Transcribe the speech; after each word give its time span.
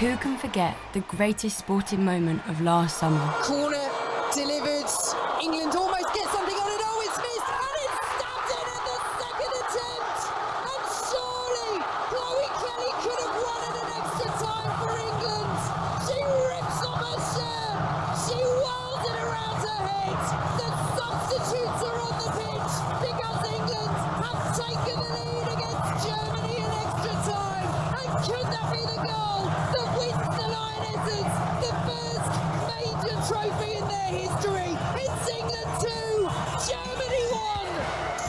Who 0.00 0.16
can 0.18 0.38
forget 0.38 0.76
the 0.92 1.00
greatest 1.00 1.58
sporting 1.58 2.04
moment 2.04 2.46
of 2.48 2.60
last 2.60 2.98
summer? 2.98 3.18
Corner 3.42 3.90
delivered. 4.32 4.86
England 5.42 5.74
almost 5.74 6.14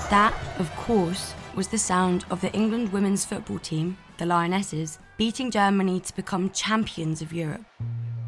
That, 0.10 0.34
of 0.58 0.76
course, 0.76 1.36
was 1.56 1.68
the 1.68 1.78
sound 1.78 2.26
of 2.32 2.42
the 2.42 2.52
England 2.54 2.92
women's 2.92 3.26
football 3.26 3.60
team, 3.60 3.96
the 4.18 4.26
Lionesses, 4.26 4.98
beating 5.18 5.52
Germany 5.52 6.00
to 6.00 6.16
become 6.16 6.50
champions 6.50 7.22
of 7.22 7.32
Europe. 7.32 7.64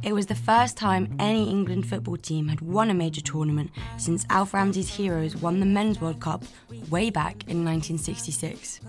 It 0.04 0.14
was 0.14 0.28
the 0.28 0.36
first 0.36 0.78
time 0.78 1.16
any 1.18 1.50
England 1.50 1.88
football 1.88 2.18
team 2.18 2.50
had 2.50 2.62
won 2.62 2.92
a 2.92 2.94
major 2.94 3.22
tournament 3.22 3.72
since 3.98 4.28
Alf 4.30 4.54
Ramsey's 4.54 4.96
Heroes 4.96 5.36
won 5.36 5.60
the 5.60 5.66
Men's 5.66 6.00
World 6.00 6.20
Cup 6.20 6.44
way 6.92 7.10
back 7.10 7.44
in 7.48 7.66
1966. 7.66 8.80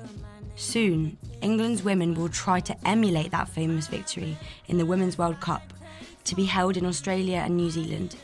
Soon, 0.56 1.16
England's 1.40 1.82
women 1.82 2.12
will 2.12 2.28
try 2.28 2.60
to 2.60 2.76
emulate 2.86 3.30
that 3.30 3.48
famous 3.48 3.86
victory 3.86 4.36
in 4.68 4.76
the 4.76 4.84
Women's 4.84 5.16
World 5.16 5.40
Cup 5.40 5.72
to 6.24 6.36
be 6.36 6.44
held 6.44 6.76
in 6.76 6.84
Australia 6.84 7.38
and 7.38 7.56
New 7.56 7.70
Zealand. 7.70 8.16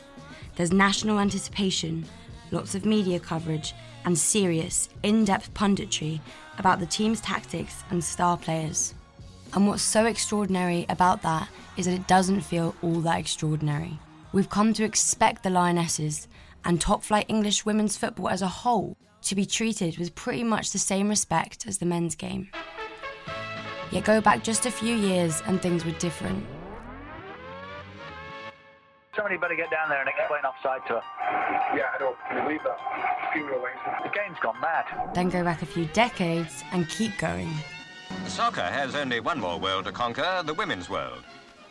There's 0.57 0.71
national 0.71 1.19
anticipation, 1.19 2.05
lots 2.51 2.75
of 2.75 2.85
media 2.85 3.19
coverage, 3.19 3.73
and 4.05 4.17
serious, 4.17 4.89
in 5.03 5.25
depth 5.25 5.53
punditry 5.53 6.19
about 6.57 6.79
the 6.79 6.85
team's 6.85 7.21
tactics 7.21 7.83
and 7.89 8.03
star 8.03 8.37
players. 8.37 8.93
And 9.53 9.67
what's 9.67 9.81
so 9.81 10.05
extraordinary 10.05 10.85
about 10.89 11.21
that 11.23 11.49
is 11.77 11.85
that 11.85 11.93
it 11.93 12.07
doesn't 12.07 12.41
feel 12.41 12.75
all 12.81 12.99
that 13.01 13.19
extraordinary. 13.19 13.97
We've 14.31 14.49
come 14.49 14.73
to 14.73 14.83
expect 14.83 15.43
the 15.43 15.49
Lionesses 15.49 16.27
and 16.65 16.79
top 16.79 17.03
flight 17.03 17.25
English 17.29 17.65
women's 17.65 17.97
football 17.97 18.29
as 18.29 18.41
a 18.41 18.47
whole 18.47 18.95
to 19.23 19.35
be 19.35 19.45
treated 19.45 19.97
with 19.97 20.15
pretty 20.15 20.43
much 20.43 20.71
the 20.71 20.77
same 20.77 21.09
respect 21.09 21.65
as 21.67 21.77
the 21.77 21.85
men's 21.85 22.15
game. 22.15 22.49
Yet 23.91 24.03
go 24.03 24.21
back 24.21 24.43
just 24.43 24.65
a 24.65 24.71
few 24.71 24.95
years 24.95 25.41
and 25.47 25.61
things 25.61 25.83
were 25.83 25.91
different. 25.93 26.45
Somebody 29.19 29.35
better 29.35 29.55
get 29.55 29.69
down 29.69 29.89
there 29.89 29.99
and 29.99 30.07
explain 30.07 30.45
offside 30.45 30.79
to 30.87 30.93
her. 30.93 31.03
Yeah, 31.75 31.87
I 31.93 31.99
know. 31.99 32.15
Can 32.29 32.37
you 32.37 32.43
believe 32.43 32.63
that? 32.63 32.77
Funeral. 33.33 33.61
The 34.01 34.09
game's 34.17 34.39
gone 34.39 34.55
mad. 34.61 34.85
Then 35.13 35.27
go 35.27 35.43
back 35.43 35.61
a 35.61 35.65
few 35.65 35.87
decades 35.87 36.63
and 36.71 36.87
keep 36.87 37.17
going. 37.17 37.49
Soccer 38.27 38.61
has 38.61 38.95
only 38.95 39.19
one 39.19 39.37
more 39.37 39.59
world 39.59 39.83
to 39.85 39.91
conquer, 39.91 40.41
the 40.45 40.53
women's 40.53 40.89
world. 40.89 41.25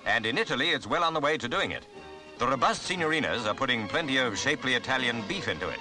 And 0.04 0.26
in 0.26 0.36
Italy, 0.36 0.68
it's 0.68 0.86
well 0.86 1.02
on 1.02 1.14
the 1.14 1.20
way 1.20 1.38
to 1.38 1.48
doing 1.48 1.70
it. 1.70 1.86
The 2.36 2.46
robust 2.46 2.86
signorinas 2.86 3.46
are 3.46 3.54
putting 3.54 3.88
plenty 3.88 4.18
of 4.18 4.36
shapely 4.36 4.74
Italian 4.74 5.22
beef 5.26 5.48
into 5.48 5.70
it. 5.70 5.80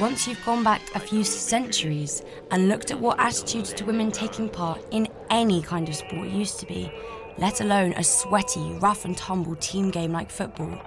Once 0.00 0.26
you've 0.26 0.42
gone 0.46 0.64
back 0.64 0.80
a 0.94 0.98
few 0.98 1.22
centuries 1.22 2.22
and 2.52 2.70
looked 2.70 2.90
at 2.90 2.98
what 2.98 3.20
attitudes 3.20 3.70
to 3.74 3.84
women 3.84 4.10
taking 4.10 4.48
part 4.48 4.82
in 4.92 5.06
any 5.28 5.60
kind 5.60 5.86
of 5.90 5.94
sport 5.94 6.26
used 6.26 6.58
to 6.58 6.64
be, 6.64 6.90
let 7.36 7.60
alone 7.60 7.92
a 7.92 8.02
sweaty, 8.02 8.72
rough 8.80 9.04
and 9.04 9.14
tumble 9.14 9.54
team 9.56 9.90
game 9.90 10.10
like 10.10 10.30
football, 10.30 10.80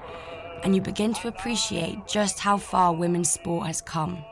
and 0.64 0.74
you 0.74 0.82
begin 0.82 1.14
to 1.14 1.28
appreciate 1.28 2.08
just 2.08 2.40
how 2.40 2.58
far 2.58 2.92
women's 2.92 3.30
sport 3.30 3.68
has 3.68 3.82
come. 3.82 4.26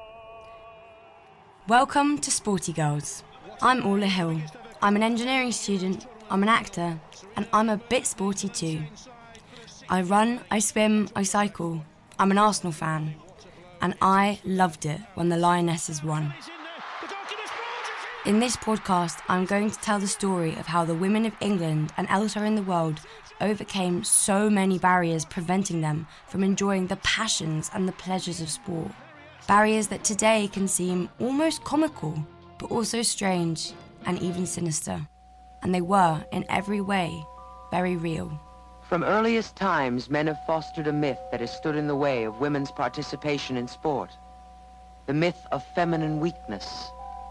Welcome 1.68 2.18
to 2.18 2.32
Sporty 2.32 2.74
Girls. 2.74 3.24
I'm 3.62 3.86
Orla 3.86 4.08
Hill. 4.08 4.42
I'm 4.82 4.96
an 4.96 5.04
engineering 5.04 5.52
student, 5.52 6.08
I'm 6.32 6.42
an 6.42 6.50
actor, 6.50 7.00
and 7.36 7.48
I'm 7.54 7.70
a 7.70 7.78
bit 7.78 8.08
sporty 8.08 8.50
too. 8.50 8.82
I 9.88 10.02
run, 10.02 10.40
I 10.50 10.58
swim, 10.58 11.08
I 11.16 11.22
cycle. 11.22 11.86
I'm 12.18 12.32
an 12.32 12.40
Arsenal 12.40 12.72
fan. 12.72 13.14
And 13.82 13.96
I 14.02 14.40
loved 14.46 14.86
it 14.86 15.02
when 15.16 15.30
the 15.30 15.38
Lionesses 15.38 16.04
won. 16.04 16.34
In 18.26 18.40
this 18.40 18.56
podcast, 18.56 19.20
I'm 19.28 19.46
going 19.46 19.72
to 19.72 19.80
tell 19.80 19.98
the 19.98 20.08
story 20.08 20.52
of 20.58 20.68
how 20.68 20.86
the 20.86 20.94
women 20.94 21.26
of 21.26 21.34
England 21.42 21.92
and 21.98 22.08
elsewhere 22.10 22.46
in 22.46 22.54
the 22.54 22.62
world 22.62 23.00
overcame 23.42 24.04
so 24.04 24.48
many 24.48 24.78
barriers 24.78 25.26
preventing 25.26 25.82
them 25.82 26.06
from 26.28 26.44
enjoying 26.44 26.86
the 26.86 26.98
passions 26.98 27.72
and 27.74 27.88
the 27.88 27.94
pleasures 27.94 28.40
of 28.40 28.52
sport. 28.52 28.92
Barriers 29.48 29.88
that 29.88 30.04
today 30.04 30.48
can 30.54 30.68
seem 30.68 31.10
almost 31.20 31.64
comical, 31.64 32.24
but 32.60 32.70
also 32.70 33.02
strange 33.02 33.74
and 34.06 34.22
even 34.22 34.46
sinister. 34.46 35.02
And 35.64 35.74
they 35.74 35.82
were, 35.82 36.24
in 36.32 36.46
every 36.48 36.82
way, 36.82 37.24
very 37.72 37.96
real. 37.96 38.40
From 38.92 39.06
earliest 39.06 39.56
times, 39.56 40.10
men 40.10 40.28
have 40.28 40.46
fostered 40.46 40.86
a 40.86 40.92
myth 40.92 41.18
that 41.32 41.40
has 41.40 41.56
stood 41.56 41.78
in 41.78 41.88
the 41.88 41.96
way 41.96 42.26
of 42.26 42.42
women's 42.42 42.72
participation 42.72 43.56
in 43.56 43.66
sport. 43.66 44.10
The 45.06 45.14
myth 45.14 45.48
of 45.54 45.64
feminine 45.74 46.20
weakness. 46.20 46.68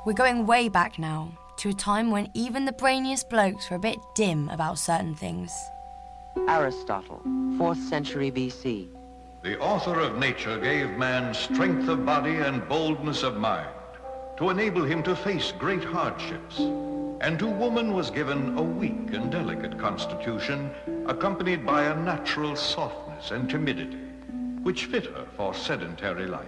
We're 0.06 0.14
going 0.14 0.46
way 0.46 0.70
back 0.70 0.98
now, 0.98 1.28
to 1.58 1.68
a 1.68 1.74
time 1.74 2.10
when 2.10 2.30
even 2.32 2.64
the 2.64 2.72
brainiest 2.72 3.28
blokes 3.28 3.68
were 3.68 3.76
a 3.76 3.78
bit 3.78 3.98
dim 4.14 4.48
about 4.48 4.78
certain 4.78 5.14
things. 5.14 5.52
Aristotle, 6.48 7.20
4th 7.26 7.90
century 7.90 8.30
BC. 8.30 8.88
The 9.42 9.58
author 9.58 10.00
of 10.00 10.16
nature 10.16 10.58
gave 10.58 10.88
man 10.92 11.34
strength 11.34 11.90
of 11.90 12.06
body 12.06 12.36
and 12.36 12.66
boldness 12.70 13.22
of 13.22 13.36
mind 13.36 13.68
to 14.38 14.48
enable 14.48 14.84
him 14.84 15.02
to 15.02 15.14
face 15.14 15.52
great 15.58 15.84
hardships. 15.84 16.58
And 17.20 17.38
to 17.38 17.46
woman 17.46 17.92
was 17.92 18.10
given 18.10 18.56
a 18.56 18.62
weak 18.62 19.12
and 19.12 19.30
delicate 19.30 19.78
constitution 19.78 20.70
accompanied 21.06 21.66
by 21.66 21.84
a 21.84 21.96
natural 22.02 22.56
softness 22.56 23.30
and 23.30 23.48
timidity 23.48 23.98
which 24.62 24.86
fit 24.86 25.06
her 25.06 25.26
for 25.36 25.52
sedentary 25.52 26.26
life. 26.26 26.46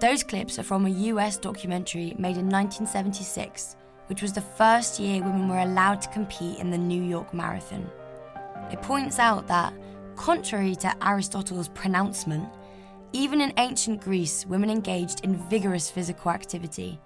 Those 0.00 0.22
clips 0.22 0.58
are 0.58 0.62
from 0.62 0.86
a 0.86 0.90
US 0.90 1.36
documentary 1.38 2.14
made 2.18 2.36
in 2.36 2.48
1976, 2.48 3.76
which 4.06 4.22
was 4.22 4.32
the 4.32 4.40
first 4.40 4.98
year 5.00 5.22
women 5.22 5.48
were 5.48 5.60
allowed 5.60 6.00
to 6.02 6.08
compete 6.10 6.58
in 6.58 6.70
the 6.70 6.78
New 6.78 7.02
York 7.02 7.32
Marathon. 7.32 7.90
It 8.70 8.82
points 8.82 9.18
out 9.18 9.46
that, 9.48 9.72
contrary 10.16 10.74
to 10.76 10.94
Aristotle's 11.06 11.68
pronouncement, 11.68 12.48
even 13.12 13.40
in 13.40 13.52
ancient 13.56 14.02
Greece, 14.02 14.44
women 14.46 14.68
engaged 14.70 15.24
in 15.24 15.36
vigorous 15.48 15.90
physical 15.90 16.30
activity. 16.30 17.00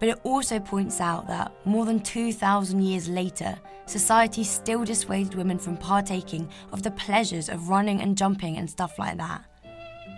But 0.00 0.10
it 0.10 0.20
also 0.22 0.60
points 0.60 1.00
out 1.00 1.26
that 1.26 1.52
more 1.64 1.84
than 1.84 2.00
2,000 2.00 2.82
years 2.82 3.08
later, 3.08 3.58
society 3.86 4.44
still 4.44 4.84
dissuaded 4.84 5.34
women 5.34 5.58
from 5.58 5.76
partaking 5.76 6.48
of 6.72 6.82
the 6.82 6.92
pleasures 6.92 7.48
of 7.48 7.68
running 7.68 8.00
and 8.00 8.16
jumping 8.16 8.56
and 8.56 8.70
stuff 8.70 8.98
like 8.98 9.16
that. 9.16 9.44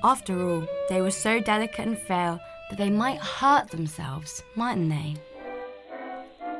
After 0.02 0.48
all, 0.48 0.66
they 0.88 1.00
were 1.00 1.10
so 1.10 1.40
delicate 1.40 1.86
and 1.86 1.98
frail 1.98 2.40
that 2.68 2.76
they 2.76 2.90
might 2.90 3.20
hurt 3.20 3.70
themselves, 3.70 4.42
mightn't 4.54 4.90
they? 4.90 5.16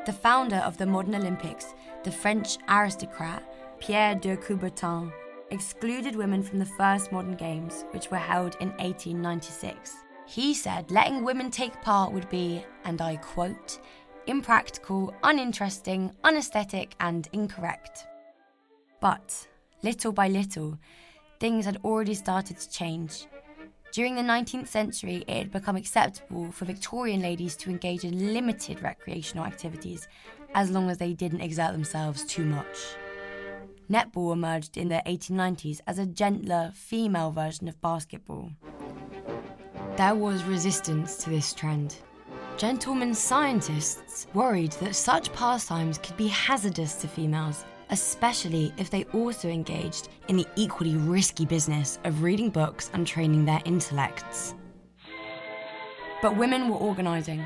The 0.05 0.13
founder 0.13 0.57
of 0.57 0.77
the 0.77 0.85
modern 0.85 1.15
Olympics, 1.15 1.73
the 2.03 2.11
French 2.11 2.57
aristocrat 2.67 3.43
Pierre 3.79 4.15
de 4.15 4.35
Coubertin, 4.37 5.11
excluded 5.51 6.15
women 6.15 6.41
from 6.41 6.59
the 6.59 6.65
first 6.65 7.11
modern 7.11 7.35
games, 7.35 7.85
which 7.91 8.09
were 8.09 8.17
held 8.17 8.55
in 8.59 8.69
1896. 8.77 9.95
He 10.27 10.53
said 10.53 10.91
letting 10.91 11.23
women 11.23 11.51
take 11.51 11.81
part 11.81 12.11
would 12.13 12.29
be, 12.29 12.63
and 12.85 13.01
I 13.01 13.17
quote, 13.17 13.79
impractical, 14.27 15.13
uninteresting, 15.23 16.11
unesthetic, 16.23 16.95
and 16.99 17.27
incorrect. 17.33 18.07
But, 18.99 19.47
little 19.83 20.11
by 20.11 20.27
little, 20.27 20.77
things 21.39 21.65
had 21.65 21.79
already 21.83 22.13
started 22.13 22.57
to 22.57 22.69
change. 22.69 23.25
During 23.91 24.15
the 24.15 24.21
19th 24.21 24.67
century, 24.67 25.25
it 25.27 25.37
had 25.37 25.51
become 25.51 25.75
acceptable 25.75 26.51
for 26.51 26.63
Victorian 26.65 27.21
ladies 27.21 27.57
to 27.57 27.69
engage 27.69 28.05
in 28.05 28.33
limited 28.33 28.81
recreational 28.81 29.45
activities 29.45 30.07
as 30.53 30.71
long 30.71 30.89
as 30.89 30.97
they 30.97 31.13
didn't 31.13 31.41
exert 31.41 31.73
themselves 31.73 32.23
too 32.23 32.45
much. 32.45 32.77
Netball 33.89 34.31
emerged 34.31 34.77
in 34.77 34.87
the 34.87 35.01
1890s 35.05 35.81
as 35.87 35.99
a 35.99 36.05
gentler, 36.05 36.71
female 36.73 37.31
version 37.31 37.67
of 37.67 37.81
basketball. 37.81 38.51
There 39.97 40.15
was 40.15 40.45
resistance 40.45 41.17
to 41.17 41.29
this 41.29 41.53
trend. 41.53 41.97
Gentlemen 42.55 43.13
scientists 43.13 44.25
worried 44.33 44.71
that 44.73 44.95
such 44.95 45.33
pastimes 45.33 45.97
could 45.97 46.15
be 46.15 46.27
hazardous 46.27 46.95
to 46.95 47.09
females, 47.09 47.65
especially 47.89 48.73
if 48.77 48.89
they 48.89 49.03
also 49.13 49.49
engaged 49.49 50.07
in 50.29 50.37
the 50.37 50.47
equally 50.55 50.95
risky 50.95 51.45
business 51.45 51.99
of 52.05 52.23
reading 52.23 52.49
books 52.49 52.89
and 52.93 53.05
training 53.05 53.43
their 53.43 53.61
intellects. 53.65 54.55
But 56.21 56.37
women 56.37 56.69
were 56.69 56.77
organising. 56.77 57.43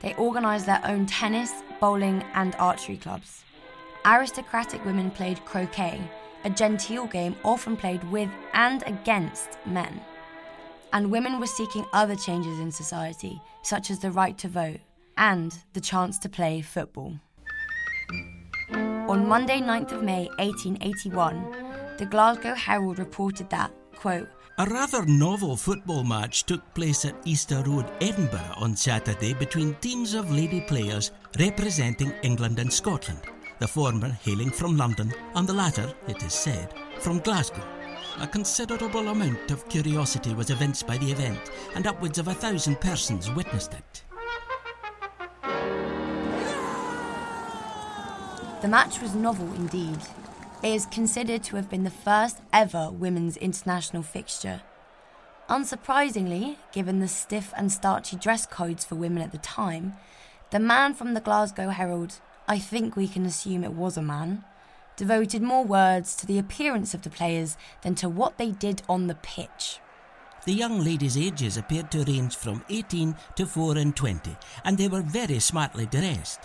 They 0.00 0.14
organised 0.14 0.64
their 0.64 0.80
own 0.86 1.04
tennis, 1.04 1.52
bowling, 1.80 2.24
and 2.34 2.56
archery 2.56 2.96
clubs. 2.96 3.44
Aristocratic 4.06 4.82
women 4.86 5.10
played 5.10 5.44
croquet, 5.44 6.00
a 6.44 6.50
genteel 6.50 7.06
game 7.06 7.36
often 7.44 7.76
played 7.76 8.02
with 8.10 8.30
and 8.54 8.82
against 8.86 9.58
men. 9.66 10.00
And 10.94 11.10
women 11.10 11.40
were 11.40 11.46
seeking 11.46 11.84
other 11.92 12.14
changes 12.14 12.60
in 12.60 12.70
society, 12.70 13.42
such 13.62 13.90
as 13.90 13.98
the 13.98 14.12
right 14.12 14.38
to 14.38 14.48
vote 14.48 14.80
and 15.18 15.52
the 15.72 15.80
chance 15.80 16.18
to 16.20 16.28
play 16.28 16.62
football. 16.62 17.18
On 18.72 19.28
Monday, 19.28 19.60
9th 19.60 19.92
of 19.92 20.02
May 20.04 20.28
1881, 20.38 21.96
the 21.98 22.06
Glasgow 22.06 22.54
Herald 22.54 22.98
reported 22.98 23.50
that, 23.50 23.72
quote, 23.96 24.28
a 24.56 24.66
rather 24.66 25.04
novel 25.04 25.56
football 25.56 26.04
match 26.04 26.44
took 26.44 26.62
place 26.74 27.04
at 27.04 27.16
Easter 27.24 27.60
Road, 27.66 27.90
Edinburgh 28.00 28.54
on 28.56 28.76
Saturday 28.76 29.34
between 29.34 29.74
teams 29.80 30.14
of 30.14 30.30
lady 30.30 30.60
players 30.60 31.10
representing 31.40 32.12
England 32.22 32.60
and 32.60 32.72
Scotland, 32.72 33.20
the 33.58 33.66
former 33.66 34.10
hailing 34.10 34.50
from 34.50 34.76
London 34.76 35.12
and 35.34 35.48
the 35.48 35.52
latter, 35.52 35.92
it 36.06 36.22
is 36.22 36.32
said, 36.32 36.72
from 37.00 37.18
Glasgow. 37.18 37.73
A 38.20 38.28
considerable 38.28 39.08
amount 39.08 39.50
of 39.50 39.68
curiosity 39.68 40.34
was 40.34 40.50
evinced 40.50 40.86
by 40.86 40.96
the 40.98 41.10
event, 41.10 41.50
and 41.74 41.86
upwards 41.86 42.18
of 42.18 42.28
a 42.28 42.34
thousand 42.34 42.80
persons 42.80 43.30
witnessed 43.32 43.74
it. 43.74 44.02
The 48.62 48.68
match 48.68 49.02
was 49.02 49.14
novel 49.14 49.52
indeed. 49.54 49.98
It 50.62 50.68
is 50.68 50.86
considered 50.86 51.42
to 51.44 51.56
have 51.56 51.68
been 51.68 51.84
the 51.84 51.90
first 51.90 52.38
ever 52.52 52.88
women's 52.90 53.36
international 53.36 54.02
fixture. 54.02 54.62
Unsurprisingly, 55.50 56.56
given 56.72 57.00
the 57.00 57.08
stiff 57.08 57.52
and 57.56 57.70
starchy 57.70 58.16
dress 58.16 58.46
codes 58.46 58.84
for 58.84 58.94
women 58.94 59.22
at 59.22 59.32
the 59.32 59.38
time, 59.38 59.94
the 60.50 60.60
man 60.60 60.94
from 60.94 61.14
the 61.14 61.20
Glasgow 61.20 61.68
Herald, 61.68 62.20
I 62.46 62.58
think 62.60 62.96
we 62.96 63.08
can 63.08 63.26
assume 63.26 63.64
it 63.64 63.72
was 63.72 63.96
a 63.96 64.02
man, 64.02 64.44
devoted 64.96 65.42
more 65.42 65.64
words 65.64 66.14
to 66.16 66.26
the 66.26 66.38
appearance 66.38 66.94
of 66.94 67.02
the 67.02 67.10
players 67.10 67.56
than 67.82 67.94
to 67.96 68.08
what 68.08 68.38
they 68.38 68.52
did 68.52 68.82
on 68.88 69.06
the 69.06 69.14
pitch. 69.16 69.80
The 70.44 70.52
young 70.52 70.84
ladies' 70.84 71.16
ages 71.16 71.56
appeared 71.56 71.90
to 71.92 72.04
range 72.04 72.36
from 72.36 72.64
18 72.68 73.16
to 73.36 73.46
4 73.46 73.78
and 73.78 73.96
20, 73.96 74.36
and 74.64 74.76
they 74.76 74.88
were 74.88 75.00
very 75.00 75.38
smartly 75.38 75.86
dressed. 75.86 76.40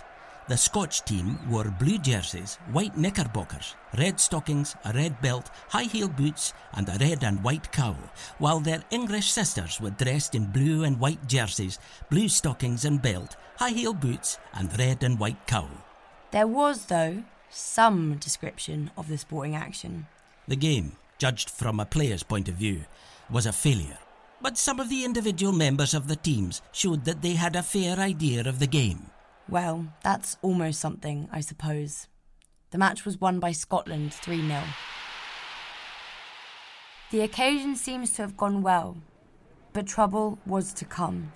The 0.48 0.56
Scotch 0.56 1.04
team 1.04 1.38
wore 1.48 1.70
blue 1.78 1.98
jerseys, 1.98 2.56
white 2.72 2.96
knickerbockers, 2.96 3.76
red 3.96 4.18
stockings, 4.18 4.74
a 4.84 4.92
red 4.92 5.20
belt, 5.20 5.50
high 5.68 5.84
heeled 5.84 6.16
boots, 6.16 6.54
and 6.72 6.88
a 6.88 6.96
red 6.98 7.22
and 7.22 7.44
white 7.44 7.70
cowl, 7.70 7.98
while 8.38 8.58
their 8.58 8.82
English 8.90 9.30
sisters 9.30 9.80
were 9.80 9.90
dressed 9.90 10.34
in 10.34 10.46
blue 10.46 10.82
and 10.82 10.98
white 10.98 11.28
jerseys, 11.28 11.78
blue 12.08 12.28
stockings 12.28 12.84
and 12.84 13.00
belt, 13.00 13.36
high 13.58 13.70
heeled 13.70 14.00
boots, 14.00 14.38
and 14.54 14.76
red 14.76 15.04
and 15.04 15.20
white 15.20 15.46
cowl. 15.46 15.70
There 16.32 16.48
was, 16.48 16.86
though, 16.86 17.22
some 17.50 18.16
description 18.16 18.90
of 18.96 19.08
the 19.08 19.18
sporting 19.18 19.54
action. 19.54 20.06
The 20.48 20.56
game, 20.56 20.92
judged 21.18 21.50
from 21.50 21.80
a 21.80 21.84
player's 21.84 22.22
point 22.22 22.48
of 22.48 22.54
view, 22.54 22.84
was 23.30 23.46
a 23.46 23.52
failure. 23.52 23.98
But 24.40 24.56
some 24.56 24.80
of 24.80 24.88
the 24.88 25.04
individual 25.04 25.52
members 25.52 25.92
of 25.92 26.08
the 26.08 26.16
teams 26.16 26.62
showed 26.72 27.04
that 27.04 27.20
they 27.20 27.34
had 27.34 27.56
a 27.56 27.62
fair 27.62 27.98
idea 27.98 28.40
of 28.48 28.58
the 28.58 28.66
game. 28.66 29.10
Well, 29.48 29.86
that's 30.02 30.38
almost 30.42 30.80
something, 30.80 31.28
I 31.30 31.40
suppose. 31.40 32.06
The 32.70 32.78
match 32.78 33.04
was 33.04 33.20
won 33.20 33.40
by 33.40 33.52
Scotland 33.52 34.14
3 34.14 34.46
0. 34.46 34.62
The 37.10 37.20
occasion 37.22 37.74
seems 37.74 38.12
to 38.12 38.22
have 38.22 38.36
gone 38.36 38.62
well, 38.62 38.96
but 39.72 39.86
trouble 39.86 40.38
was 40.46 40.72
to 40.74 40.84
come. 40.84 41.32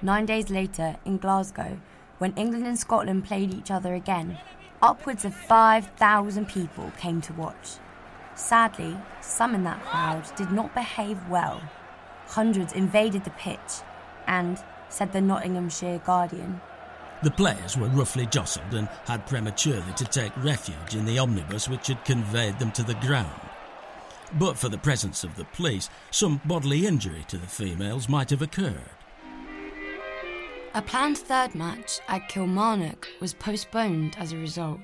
Nine 0.00 0.24
days 0.24 0.48
later, 0.48 0.96
in 1.04 1.18
Glasgow, 1.18 1.78
when 2.16 2.32
England 2.34 2.66
and 2.66 2.78
Scotland 2.78 3.26
played 3.26 3.52
each 3.52 3.70
other 3.70 3.94
again, 3.94 4.38
upwards 4.82 5.24
of 5.24 5.34
5,000 5.34 6.48
people 6.48 6.92
came 6.98 7.20
to 7.22 7.32
watch. 7.34 7.76
Sadly, 8.34 8.96
some 9.20 9.54
in 9.54 9.64
that 9.64 9.84
crowd 9.84 10.24
did 10.36 10.50
not 10.50 10.74
behave 10.74 11.28
well. 11.28 11.60
Hundreds 12.26 12.72
invaded 12.72 13.24
the 13.24 13.30
pitch, 13.30 13.82
and, 14.26 14.62
said 14.88 15.12
the 15.12 15.20
Nottinghamshire 15.20 15.98
Guardian, 15.98 16.60
the 17.22 17.30
players 17.30 17.76
were 17.76 17.88
roughly 17.88 18.24
jostled 18.24 18.72
and 18.72 18.88
had 19.04 19.26
prematurely 19.26 19.92
to 19.96 20.06
take 20.06 20.32
refuge 20.38 20.94
in 20.94 21.04
the 21.04 21.18
omnibus 21.18 21.68
which 21.68 21.88
had 21.88 22.02
conveyed 22.06 22.58
them 22.58 22.72
to 22.72 22.82
the 22.82 22.94
ground. 22.94 23.40
But 24.38 24.56
for 24.56 24.70
the 24.70 24.78
presence 24.78 25.22
of 25.22 25.34
the 25.36 25.44
police, 25.44 25.90
some 26.10 26.40
bodily 26.46 26.86
injury 26.86 27.26
to 27.28 27.36
the 27.36 27.46
females 27.46 28.08
might 28.08 28.30
have 28.30 28.40
occurred. 28.40 28.99
A 30.72 30.80
planned 30.80 31.18
third 31.18 31.56
match 31.56 31.98
at 32.06 32.28
Kilmarnock 32.28 33.08
was 33.20 33.34
postponed 33.34 34.14
as 34.18 34.32
a 34.32 34.36
result, 34.36 34.78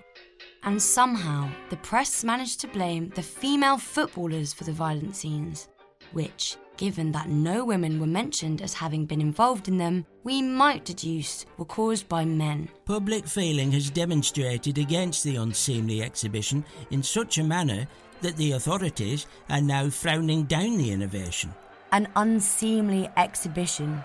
and 0.64 0.82
somehow 0.82 1.48
the 1.70 1.76
press 1.76 2.24
managed 2.24 2.60
to 2.62 2.68
blame 2.68 3.10
the 3.10 3.22
female 3.22 3.78
footballers 3.78 4.52
for 4.52 4.64
the 4.64 4.72
violent 4.72 5.14
scenes, 5.14 5.68
which, 6.12 6.56
given 6.76 7.12
that 7.12 7.28
no 7.28 7.64
women 7.64 8.00
were 8.00 8.06
mentioned 8.08 8.62
as 8.62 8.74
having 8.74 9.06
been 9.06 9.20
involved 9.20 9.68
in 9.68 9.76
them, 9.76 10.04
we 10.24 10.42
might 10.42 10.84
deduce 10.84 11.46
were 11.56 11.64
caused 11.64 12.08
by 12.08 12.24
men. 12.24 12.68
Public 12.84 13.24
feeling 13.24 13.70
has 13.70 13.88
demonstrated 13.88 14.78
against 14.78 15.22
the 15.22 15.36
unseemly 15.36 16.02
exhibition 16.02 16.64
in 16.90 17.00
such 17.00 17.38
a 17.38 17.44
manner 17.44 17.86
that 18.22 18.36
the 18.36 18.52
authorities 18.52 19.28
are 19.48 19.60
now 19.60 19.88
frowning 19.88 20.42
down 20.46 20.78
the 20.78 20.90
innovation. 20.90 21.54
An 21.92 22.08
unseemly 22.16 23.08
exhibition. 23.16 24.02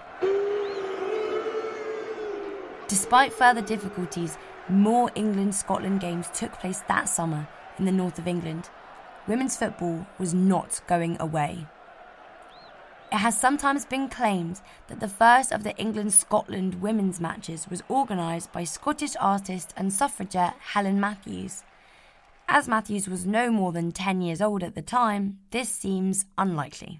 Despite 2.91 3.31
further 3.31 3.61
difficulties, 3.61 4.37
more 4.67 5.11
England 5.15 5.55
Scotland 5.55 6.01
games 6.01 6.27
took 6.33 6.51
place 6.59 6.81
that 6.89 7.07
summer 7.07 7.47
in 7.79 7.85
the 7.85 7.91
north 7.93 8.19
of 8.19 8.27
England. 8.27 8.69
Women's 9.29 9.55
football 9.55 10.05
was 10.19 10.33
not 10.33 10.81
going 10.87 11.15
away. 11.21 11.67
It 13.09 13.19
has 13.19 13.39
sometimes 13.39 13.85
been 13.85 14.09
claimed 14.09 14.59
that 14.87 14.99
the 14.99 15.07
first 15.07 15.53
of 15.53 15.63
the 15.63 15.73
England 15.77 16.11
Scotland 16.11 16.81
women's 16.81 17.21
matches 17.21 17.65
was 17.69 17.81
organised 17.89 18.51
by 18.51 18.65
Scottish 18.65 19.15
artist 19.21 19.73
and 19.77 19.93
suffragette 19.93 20.55
Helen 20.59 20.99
Matthews. 20.99 21.63
As 22.49 22.67
Matthews 22.67 23.07
was 23.07 23.25
no 23.25 23.51
more 23.51 23.71
than 23.71 23.93
10 23.93 24.19
years 24.19 24.41
old 24.41 24.63
at 24.63 24.75
the 24.75 24.81
time, 24.81 25.39
this 25.51 25.69
seems 25.69 26.25
unlikely. 26.37 26.99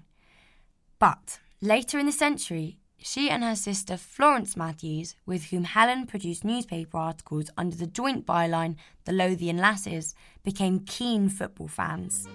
But 0.98 1.38
later 1.60 1.98
in 1.98 2.06
the 2.06 2.12
century, 2.12 2.78
she 3.02 3.28
and 3.30 3.42
her 3.42 3.56
sister 3.56 3.96
Florence 3.96 4.56
Matthews, 4.56 5.16
with 5.26 5.44
whom 5.46 5.64
Helen 5.64 6.06
produced 6.06 6.44
newspaper 6.44 6.96
articles 6.96 7.50
under 7.56 7.76
the 7.76 7.86
joint 7.86 8.24
byline 8.26 8.76
The 9.04 9.12
Lothian 9.12 9.58
Lasses, 9.58 10.14
became 10.42 10.80
keen 10.80 11.28
football 11.28 11.68
fans. 11.68 12.28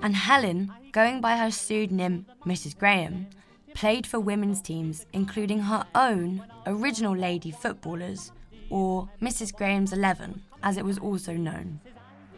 And 0.00 0.16
Helen, 0.16 0.72
going 0.92 1.20
by 1.20 1.36
her 1.36 1.50
pseudonym 1.50 2.26
Mrs. 2.46 2.78
Graham, 2.78 3.28
played 3.74 4.06
for 4.06 4.20
women's 4.20 4.60
teams, 4.60 5.06
including 5.12 5.60
her 5.60 5.86
own 5.94 6.44
original 6.66 7.16
lady 7.16 7.50
footballers, 7.50 8.32
or 8.70 9.08
Mrs. 9.20 9.54
Graham's 9.54 9.92
Eleven, 9.92 10.42
as 10.62 10.76
it 10.76 10.84
was 10.84 10.98
also 10.98 11.34
known. 11.34 11.80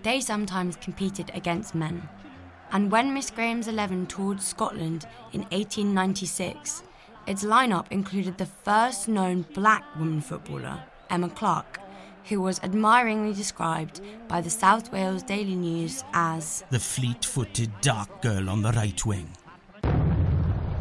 They 0.02 0.21
sometimes 0.21 0.76
competed 0.76 1.31
against 1.35 1.75
men. 1.75 2.09
And 2.73 2.90
when 2.90 3.14
Miss 3.14 3.31
Graham's 3.31 3.69
Eleven 3.69 4.07
toured 4.07 4.43
Scotland 4.43 5.07
in 5.33 5.43
1896, 5.43 6.83
its 7.26 7.45
lineup 7.45 7.87
included 7.90 8.38
the 8.38 8.47
first 8.47 9.09
known 9.09 9.43
black 9.54 9.85
woman 9.99 10.21
footballer, 10.21 10.83
Emma 11.09 11.28
Clark, 11.28 11.81
who 12.25 12.40
was 12.40 12.61
admiringly 12.62 13.33
described 13.33 14.00
by 14.28 14.40
the 14.40 14.50
South 14.50 14.93
Wales 14.93 15.23
Daily 15.23 15.54
News 15.54 16.04
as 16.12 16.64
the 16.71 16.78
fleet 16.78 17.25
footed 17.25 17.71
dark 17.81 18.23
girl 18.23 18.49
on 18.49 18.62
the 18.62 18.73
right 18.73 19.04
wing. 19.07 19.28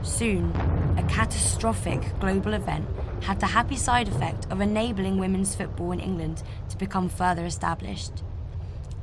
Soon, 0.01 0.51
a 0.97 1.03
catastrophic 1.09 2.01
global 2.19 2.53
event 2.53 2.85
had 3.21 3.39
the 3.39 3.45
happy 3.45 3.77
side 3.77 4.09
effect 4.09 4.45
of 4.51 4.59
enabling 4.59 5.17
women's 5.17 5.55
football 5.55 5.93
in 5.93 5.99
England 6.01 6.43
to 6.69 6.77
become 6.77 7.07
further 7.07 7.45
established. 7.45 8.23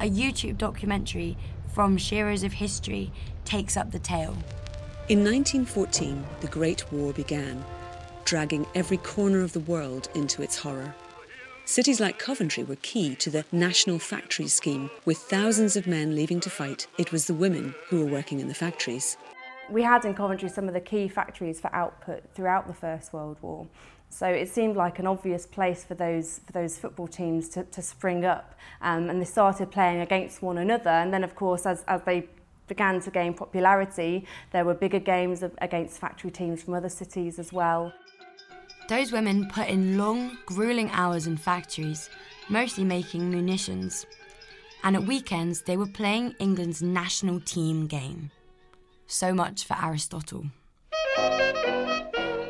A 0.01 0.11
YouTube 0.11 0.59
documentary 0.59 1.39
from 1.73 1.97
Shearers 1.97 2.43
of 2.43 2.55
History 2.55 3.13
takes 3.45 3.77
up 3.77 3.93
the 3.93 3.99
tale. 3.99 4.37
In 5.11 5.25
1914, 5.25 6.25
the 6.41 6.47
Great 6.47 6.93
War 6.93 7.13
began, 7.13 7.65
dragging 8.25 8.65
every 8.77 8.99
corner 8.99 9.43
of 9.43 9.53
the 9.53 9.59
world 9.59 10.09
into 10.15 10.41
its 10.41 10.57
horror. 10.57 10.95
Cities 11.65 11.99
like 11.99 12.21
Coventry 12.21 12.63
were 12.63 12.77
key 12.77 13.17
to 13.17 13.29
the 13.29 13.45
National 13.51 13.99
Factory 13.99 14.47
Scheme. 14.47 14.89
With 15.05 15.19
thousands 15.19 15.75
of 15.75 15.89
men 15.89 16.15
leaving 16.15 16.39
to 16.39 16.49
fight, 16.49 16.87
it 16.97 17.11
was 17.11 17.27
the 17.27 17.35
women 17.35 17.75
who 17.89 18.05
were 18.05 18.13
working 18.13 18.39
in 18.39 18.47
the 18.47 18.55
factories. 18.55 19.17
We 19.69 19.83
had 19.83 20.05
in 20.05 20.15
Coventry 20.15 20.49
some 20.49 20.69
of 20.69 20.75
the 20.75 20.81
key 20.81 21.09
factories 21.09 21.59
for 21.59 21.75
output 21.75 22.23
throughout 22.37 22.69
the 22.69 22.75
First 22.75 23.13
World 23.13 23.39
War. 23.43 23.67
So 24.11 24.29
it 24.29 24.49
seemed 24.49 24.77
like 24.77 25.01
an 25.01 25.09
obvious 25.09 25.45
place 25.45 25.83
for 25.83 25.95
those 25.95 26.41
for 26.47 26.53
those 26.53 26.79
football 26.79 27.09
teams 27.09 27.49
to, 27.51 27.65
to 27.65 27.83
spring 27.83 28.25
up, 28.25 28.55
um, 28.81 29.11
and 29.11 29.21
they 29.21 29.25
started 29.25 29.73
playing 29.73 30.03
against 30.03 30.41
one 30.41 30.59
another. 30.59 30.91
And 30.91 31.13
then, 31.13 31.25
of 31.25 31.35
course, 31.35 31.67
as, 31.67 31.85
as 31.89 32.03
they 32.03 32.29
began 32.71 33.01
to 33.01 33.11
gain 33.11 33.35
popularity, 33.35 34.25
there 34.53 34.65
were 34.65 34.75
bigger 34.75 35.01
games 35.01 35.43
against 35.59 35.99
factory 35.99 36.31
teams 36.31 36.63
from 36.63 36.75
other 36.75 36.89
cities 36.89 37.39
as 37.39 37.53
well. 37.53 37.93
Those 38.89 39.13
women 39.13 39.49
put 39.49 39.69
in 39.69 39.99
long, 39.99 40.39
grueling 40.47 40.89
hours 40.93 41.27
in 41.27 41.37
factories, 41.37 42.09
mostly 42.49 42.85
making 42.85 43.29
munitions. 43.29 44.07
And 44.85 44.97
at 44.97 45.03
weekends, 45.03 45.63
they 45.63 45.77
were 45.77 45.87
playing 45.87 46.37
England's 46.39 46.81
national 46.81 47.41
team 47.41 47.87
game. 47.87 48.31
So 49.07 49.35
much 49.35 49.65
for 49.65 49.77
Aristotle. 49.83 50.47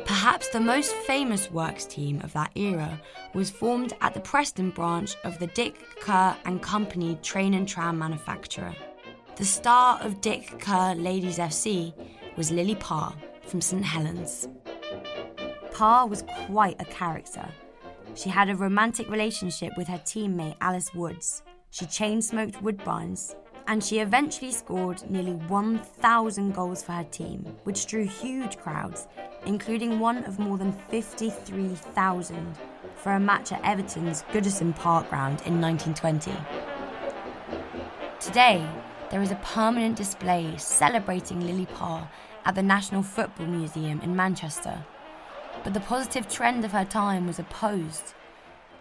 Perhaps 0.05 0.49
the 0.49 0.59
most 0.59 0.93
famous 1.07 1.49
works 1.49 1.85
team 1.85 2.21
of 2.21 2.31
that 2.33 2.51
era 2.55 3.01
was 3.33 3.49
formed 3.49 3.93
at 4.01 4.13
the 4.13 4.19
Preston 4.19 4.69
branch 4.69 5.15
of 5.23 5.39
the 5.39 5.47
Dick 5.47 5.75
Kerr 5.99 6.35
and 6.45 6.61
Company 6.61 7.17
train 7.23 7.55
and 7.55 7.67
tram 7.67 7.97
manufacturer. 7.97 8.75
The 9.41 9.47
star 9.47 9.99
of 10.03 10.21
Dick 10.21 10.59
Kerr 10.59 10.93
Ladies 10.93 11.39
FC 11.39 11.95
was 12.37 12.51
Lily 12.51 12.75
Parr 12.75 13.11
from 13.47 13.59
St 13.59 13.83
Helens. 13.83 14.47
Parr 15.71 16.05
was 16.05 16.23
quite 16.45 16.79
a 16.79 16.85
character. 16.85 17.49
She 18.13 18.29
had 18.29 18.51
a 18.51 18.55
romantic 18.55 19.09
relationship 19.09 19.73
with 19.75 19.87
her 19.87 19.97
teammate 19.97 20.57
Alice 20.61 20.93
Woods. 20.93 21.41
She 21.71 21.87
chain 21.87 22.21
smoked 22.21 22.61
Woodbines, 22.61 23.33
and 23.65 23.83
she 23.83 23.97
eventually 23.97 24.51
scored 24.51 25.09
nearly 25.09 25.33
1,000 25.33 26.51
goals 26.53 26.83
for 26.83 26.91
her 26.91 27.05
team, 27.05 27.43
which 27.63 27.87
drew 27.87 28.05
huge 28.05 28.59
crowds, 28.59 29.07
including 29.47 29.97
one 29.97 30.23
of 30.25 30.37
more 30.37 30.59
than 30.59 30.71
53,000 30.71 32.57
for 32.93 33.13
a 33.13 33.19
match 33.19 33.51
at 33.51 33.63
Everton's 33.63 34.21
Goodison 34.31 34.75
Park 34.75 35.09
ground 35.09 35.41
in 35.47 35.59
1920. 35.59 36.31
Today, 38.19 38.63
there 39.11 39.21
is 39.21 39.31
a 39.31 39.35
permanent 39.43 39.95
display 39.95 40.55
celebrating 40.57 41.45
Lily 41.45 41.67
Parr 41.67 42.09
at 42.45 42.55
the 42.55 42.63
National 42.63 43.03
Football 43.03 43.45
Museum 43.45 44.01
in 44.01 44.15
Manchester 44.15 44.83
but 45.63 45.73
the 45.73 45.79
positive 45.81 46.27
trend 46.27 46.65
of 46.65 46.71
her 46.71 46.85
time 46.85 47.27
was 47.27 47.39
opposed. 47.39 48.13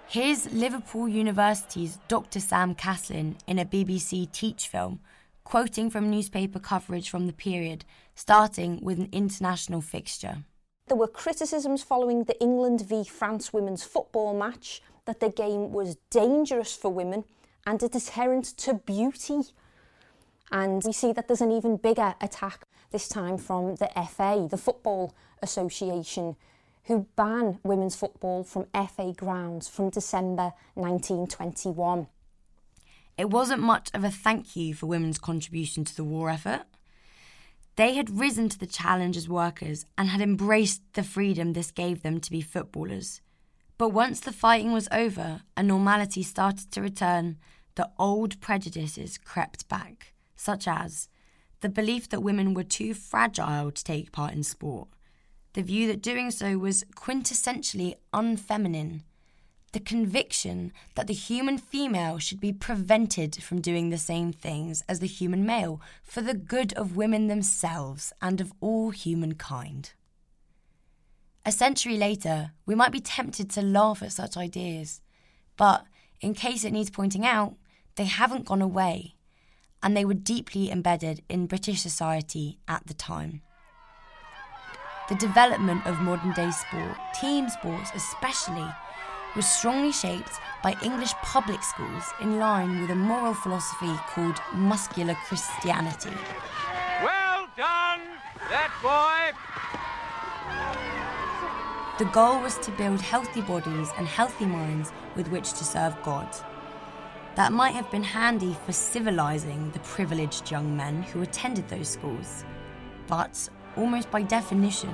Here's 0.07 0.51
Liverpool 0.53 1.09
University's 1.09 1.99
Dr. 2.09 2.41
Sam 2.41 2.75
Caslin 2.75 3.37
in 3.47 3.59
a 3.59 3.65
BBC 3.65 4.31
Teach 4.33 4.69
film, 4.69 5.01
quoting 5.45 5.91
from 5.91 6.11
newspaper 6.11 6.59
coverage 6.59 7.11
from 7.11 7.27
the 7.27 7.33
period, 7.33 7.85
starting 8.15 8.81
with 8.83 8.99
an 8.99 9.09
international 9.13 9.81
fixture. 9.81 10.39
There 10.89 10.97
were 10.97 11.07
criticisms 11.07 11.83
following 11.83 12.25
the 12.25 12.41
England 12.41 12.81
v 12.81 13.05
France 13.05 13.53
women's 13.53 13.85
football 13.85 14.37
match 14.37 14.83
that 15.05 15.21
the 15.21 15.29
game 15.29 15.73
was 15.73 15.97
dangerous 16.11 16.75
for 16.75 16.91
women 16.91 17.25
and 17.67 17.81
a 17.83 17.89
deterrent 17.89 18.45
to 18.59 18.75
beauty. 18.75 19.43
And 20.53 20.83
we 20.85 20.93
see 20.93 21.13
that 21.13 21.29
there's 21.29 21.41
an 21.41 21.53
even 21.53 21.77
bigger 21.77 22.15
attack, 22.21 22.67
this 22.91 23.09
time 23.09 23.39
from 23.39 23.77
the 23.77 23.89
FA, 24.09 24.49
the 24.51 24.57
Football 24.57 25.15
Association, 25.43 26.37
who 26.85 27.07
ban 27.15 27.61
women's 27.63 27.95
football 27.95 28.43
from 28.43 28.67
FA 28.75 29.13
grounds 29.13 29.69
from 29.69 29.91
December 29.91 30.53
1921. 30.75 32.09
It 33.17 33.31
wasn't 33.31 33.63
much 33.63 33.91
of 33.95 34.03
a 34.03 34.11
thank 34.11 34.57
you 34.57 34.75
for 34.75 34.87
women's 34.87 35.19
contribution 35.19 35.85
to 35.85 35.95
the 35.95 36.05
war 36.05 36.31
effort. 36.31 36.63
They 37.77 37.95
had 37.95 38.19
risen 38.19 38.49
to 38.49 38.59
the 38.59 38.67
challenge 38.67 39.17
as 39.17 39.29
workers 39.29 39.87
and 39.97 40.09
had 40.09 40.21
embraced 40.21 40.83
the 40.95 41.03
freedom 41.03 41.53
this 41.53 41.71
gave 41.71 42.03
them 42.03 42.21
to 42.21 42.31
be 42.31 42.41
footballers. 42.41 43.21
But 43.79 43.91
once 43.91 44.21
the 44.21 44.33
fighting 44.33 44.73
was 44.73 44.89
over 44.93 45.43
and 45.57 45.69
normality 45.69 46.23
started 46.23 46.71
to 46.73 46.83
return, 46.83 47.39
the 47.77 47.91
old 47.99 48.41
prejudices 48.41 49.17
crept 49.17 49.69
back, 49.69 50.13
such 50.41 50.67
as 50.67 51.09
the 51.61 51.69
belief 51.69 52.09
that 52.09 52.23
women 52.23 52.55
were 52.55 52.65
too 52.65 52.95
fragile 52.95 53.71
to 53.71 53.85
take 53.85 54.11
part 54.11 54.33
in 54.33 54.43
sport, 54.43 54.89
the 55.53 55.63
view 55.63 55.87
that 55.87 56.01
doing 56.01 56.31
so 56.31 56.57
was 56.57 56.85
quintessentially 56.97 57.95
unfeminine, 58.15 59.03
the 59.73 59.81
conviction 59.81 60.73
that 60.95 61.07
the 61.07 61.15
human 61.15 61.59
female 61.59 62.19
should 62.19 62.41
be 62.41 62.53
prevented 62.53 63.43
from 63.43 63.61
doing 63.61 63.91
the 63.91 63.99
same 63.99 64.33
things 64.33 64.83
as 64.89 65.01
the 65.01 65.07
human 65.07 65.45
male 65.45 65.81
for 66.03 66.23
the 66.23 66.35
good 66.35 66.73
of 66.73 66.97
women 66.97 67.27
themselves 67.27 68.13
and 68.23 68.41
of 68.41 68.53
all 68.61 68.91
humankind. 68.91 69.93
A 71.45 71.53
century 71.53 71.97
later, 71.99 72.53
we 72.65 72.75
might 72.75 72.93
be 72.93 73.01
tempted 73.01 73.51
to 73.51 73.63
laugh 73.63 74.03
at 74.03 74.13
such 74.13 74.37
ideas, 74.37 75.03
but 75.57 75.85
in 76.21 76.33
case 76.33 76.65
it 76.65 76.73
needs 76.73 76.91
pointing 76.91 77.27
out, 77.27 77.57
they 77.97 78.05
haven't 78.05 78.47
gone 78.47 78.63
away, 78.63 79.15
and 79.83 79.97
they 79.97 80.05
were 80.05 80.15
deeply 80.15 80.71
embedded 80.71 81.23
in 81.29 81.47
British 81.47 81.81
society 81.81 82.59
at 82.69 82.87
the 82.87 82.95
time 82.95 83.43
the 85.11 85.17
development 85.17 85.85
of 85.89 86.01
modern 86.03 86.33
day 86.35 86.53
sport, 86.53 86.97
team 87.21 87.49
sports 87.49 87.91
especially, 87.97 88.67
was 89.35 89.45
strongly 89.45 89.91
shaped 89.91 90.39
by 90.63 90.77
English 90.85 91.13
public 91.15 91.65
schools 91.65 92.05
in 92.21 92.39
line 92.39 92.81
with 92.81 92.91
a 92.91 92.95
moral 92.95 93.35
philosophy 93.35 93.93
called 94.07 94.39
muscular 94.55 95.17
Christianity. 95.27 96.13
Well 97.03 97.49
done, 97.57 98.03
that 98.51 98.71
boy! 98.81 99.35
The 101.99 102.09
goal 102.13 102.41
was 102.41 102.57
to 102.59 102.71
build 102.71 103.01
healthy 103.01 103.41
bodies 103.41 103.91
and 103.99 104.07
healthy 104.07 104.47
minds 104.47 104.93
with 105.17 105.27
which 105.27 105.55
to 105.55 105.65
serve 105.65 106.01
God. 106.05 106.29
That 107.37 107.53
might 107.53 107.75
have 107.75 107.91
been 107.91 108.03
handy 108.03 108.57
for 108.67 108.73
civilizing 108.73 109.71
the 109.71 109.79
privileged 109.81 110.51
young 110.51 110.77
men 110.77 111.03
who 111.03 111.23
attended 111.23 111.69
those 111.69 111.89
schools. 111.89 112.45
But 113.07 113.49
almost 113.77 114.11
by 114.11 114.23
definition, 114.23 114.93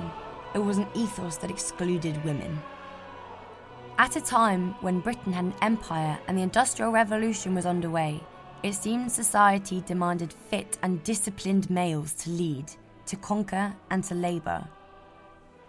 it 0.53 0.59
was 0.59 0.77
an 0.77 0.87
ethos 0.93 1.37
that 1.37 1.51
excluded 1.51 2.23
women. 2.23 2.59
At 3.97 4.15
a 4.15 4.21
time 4.21 4.75
when 4.81 4.99
Britain 4.99 5.33
had 5.33 5.45
an 5.45 5.55
empire 5.61 6.19
and 6.27 6.37
the 6.37 6.43
Industrial 6.43 6.91
Revolution 6.91 7.55
was 7.55 7.65
underway, 7.65 8.23
it 8.61 8.73
seemed 8.73 9.11
society 9.11 9.81
demanded 9.85 10.33
fit 10.33 10.77
and 10.83 11.03
disciplined 11.03 11.69
males 11.69 12.13
to 12.13 12.29
lead, 12.29 12.71
to 13.07 13.15
conquer, 13.15 13.73
and 13.89 14.03
to 14.05 14.15
labour. 14.15 14.67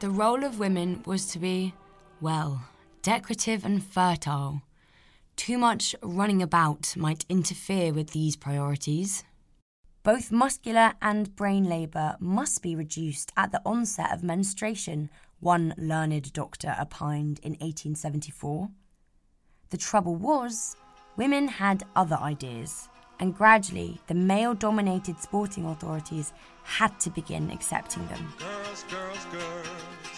The 0.00 0.10
role 0.10 0.44
of 0.44 0.58
women 0.58 1.02
was 1.06 1.26
to 1.28 1.38
be, 1.38 1.74
well, 2.20 2.62
decorative 3.02 3.64
and 3.64 3.82
fertile. 3.82 4.62
Too 5.38 5.56
much 5.56 5.94
running 6.02 6.42
about 6.42 6.94
might 6.96 7.24
interfere 7.28 7.92
with 7.92 8.10
these 8.10 8.34
priorities. 8.34 9.22
Both 10.02 10.32
muscular 10.32 10.94
and 11.00 11.34
brain 11.36 11.64
labour 11.64 12.16
must 12.18 12.60
be 12.60 12.74
reduced 12.74 13.32
at 13.36 13.52
the 13.52 13.62
onset 13.64 14.12
of 14.12 14.24
menstruation, 14.24 15.08
one 15.38 15.74
learned 15.78 16.32
doctor 16.32 16.76
opined 16.78 17.38
in 17.44 17.52
1874. 17.52 18.68
The 19.70 19.78
trouble 19.78 20.16
was, 20.16 20.76
women 21.16 21.46
had 21.46 21.84
other 21.94 22.16
ideas, 22.16 22.88
and 23.20 23.34
gradually 23.34 24.00
the 24.08 24.14
male 24.14 24.54
dominated 24.54 25.20
sporting 25.20 25.66
authorities 25.66 26.32
had 26.64 26.98
to 27.00 27.10
begin 27.10 27.50
accepting 27.52 28.06
them. 28.08 28.34
Girls, 28.38 28.84
girls, 28.90 29.24
girls. 29.26 29.68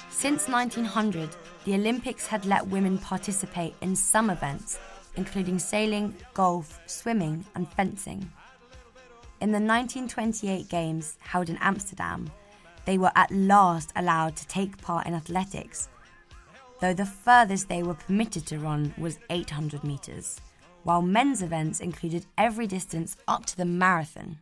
Since 0.09 0.49
1900, 0.49 1.37
the 1.67 1.75
Olympics 1.75 2.27
had 2.27 2.47
let 2.47 2.67
women 2.67 2.97
participate 2.99 3.75
in 3.83 3.95
some 3.95 4.31
events, 4.31 4.79
including 5.17 5.59
sailing, 5.59 6.15
golf, 6.35 6.81
swimming, 6.87 7.45
and 7.55 7.69
fencing. 7.73 8.31
In 9.41 9.53
the 9.53 9.61
1928 9.61 10.69
Games 10.69 11.17
held 11.21 11.49
in 11.49 11.57
Amsterdam, 11.61 12.31
they 12.85 12.99
were 12.99 13.13
at 13.15 13.31
last 13.31 13.93
allowed 13.97 14.37
to 14.37 14.47
take 14.49 14.81
part 14.83 15.07
in 15.07 15.15
athletics, 15.15 15.89
though 16.81 16.95
the 16.95 17.07
furthest 17.07 17.69
they 17.69 17.83
were 17.83 17.95
permitted 17.95 18.47
to 18.47 18.59
run 18.59 18.95
was 18.99 19.19
800 19.31 19.85
metres, 19.85 20.41
while 20.83 21.03
men's 21.03 21.43
events 21.43 21.81
included 21.81 22.27
every 22.39 22.67
distance 22.67 23.17
up 23.29 23.47
to 23.47 23.57
the 23.57 23.65
marathon. 23.65 24.39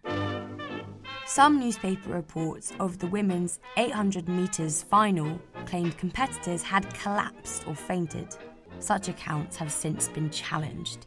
Some 1.27 1.61
newspaper 1.61 2.11
reports 2.11 2.73
of 2.81 2.99
the 2.99 3.07
women's 3.07 3.61
800 3.77 4.29
metres 4.29 4.83
final 4.83 5.39
claimed 5.67 5.99
competitors 5.99 6.63
had 6.63 6.93
collapsed 6.95 7.69
or 7.69 7.75
fainted. 7.75 8.35
Such 8.81 9.09
accounts 9.09 9.57
have 9.57 9.73
since 9.73 10.09
been 10.09 10.31
challenged. 10.31 11.07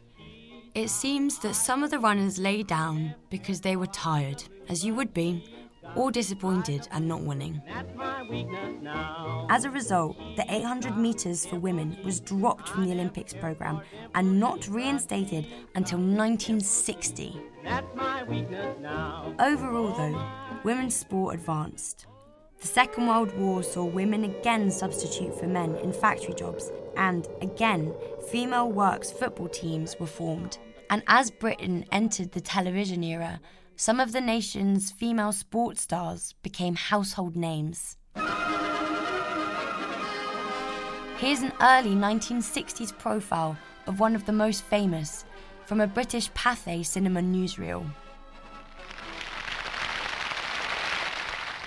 It 0.74 0.88
seems 0.88 1.38
that 1.40 1.54
some 1.54 1.82
of 1.82 1.90
the 1.90 1.98
runners 1.98 2.38
lay 2.38 2.62
down 2.62 3.14
because 3.28 3.60
they 3.60 3.76
were 3.76 3.86
tired, 3.86 4.42
as 4.68 4.84
you 4.84 4.94
would 4.94 5.12
be, 5.12 5.44
or 5.94 6.10
disappointed 6.10 6.88
at 6.90 7.02
not 7.02 7.22
winning. 7.22 7.60
As 9.50 9.64
a 9.64 9.70
result, 9.70 10.16
the 10.36 10.44
800 10.48 10.96
metres 10.96 11.44
for 11.44 11.56
women 11.56 11.98
was 12.04 12.20
dropped 12.20 12.68
from 12.68 12.86
the 12.86 12.92
Olympics 12.92 13.34
programme 13.34 13.82
and 14.14 14.40
not 14.40 14.66
reinstated 14.68 15.46
until 15.74 15.98
1960. 15.98 17.40
Overall, 19.38 19.94
though, 19.94 20.26
women's 20.64 20.96
sport 20.96 21.34
advanced. 21.34 22.06
The 22.62 22.68
Second 22.68 23.08
World 23.08 23.36
War 23.36 23.64
saw 23.64 23.84
women 23.84 24.22
again 24.22 24.70
substitute 24.70 25.34
for 25.34 25.48
men 25.48 25.74
in 25.78 25.92
factory 25.92 26.32
jobs, 26.32 26.70
and 26.96 27.26
again, 27.40 27.92
female 28.30 28.70
works 28.70 29.10
football 29.10 29.48
teams 29.48 29.98
were 29.98 30.06
formed. 30.06 30.58
And 30.88 31.02
as 31.08 31.28
Britain 31.28 31.84
entered 31.90 32.30
the 32.30 32.40
television 32.40 33.02
era, 33.02 33.40
some 33.74 33.98
of 33.98 34.12
the 34.12 34.20
nation's 34.20 34.92
female 34.92 35.32
sports 35.32 35.82
stars 35.82 36.36
became 36.44 36.76
household 36.76 37.34
names. 37.34 37.96
Here's 41.18 41.42
an 41.42 41.52
early 41.60 41.96
1960s 41.96 42.96
profile 42.96 43.58
of 43.88 43.98
one 43.98 44.14
of 44.14 44.24
the 44.24 44.32
most 44.32 44.62
famous 44.62 45.24
from 45.66 45.80
a 45.80 45.88
British 45.88 46.30
Pathé 46.30 46.86
cinema 46.86 47.22
newsreel. 47.22 47.92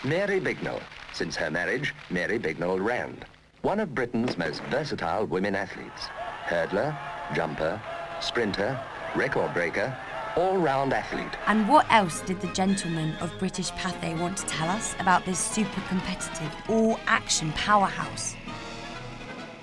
Mary 0.05 0.39
Bignell. 0.39 0.79
Since 1.13 1.35
her 1.37 1.49
marriage, 1.49 1.95
Mary 2.11 2.37
Bignell 2.37 2.79
Rand. 2.79 3.25
One 3.63 3.79
of 3.79 3.95
Britain's 3.95 4.37
most 4.37 4.61
versatile 4.65 5.25
women 5.25 5.55
athletes. 5.55 6.09
Hurdler, 6.45 6.95
jumper, 7.33 7.81
sprinter, 8.21 8.79
record 9.15 9.51
breaker, 9.55 9.97
all-round 10.37 10.93
athlete. 10.93 11.33
And 11.47 11.67
what 11.67 11.91
else 11.91 12.21
did 12.21 12.39
the 12.39 12.53
gentleman 12.53 13.15
of 13.15 13.31
British 13.39 13.71
Pathé 13.71 14.19
want 14.19 14.37
to 14.37 14.45
tell 14.45 14.69
us 14.69 14.93
about 14.99 15.25
this 15.25 15.39
super 15.39 15.81
competitive, 15.87 16.53
all-action 16.69 17.51
powerhouse? 17.53 18.35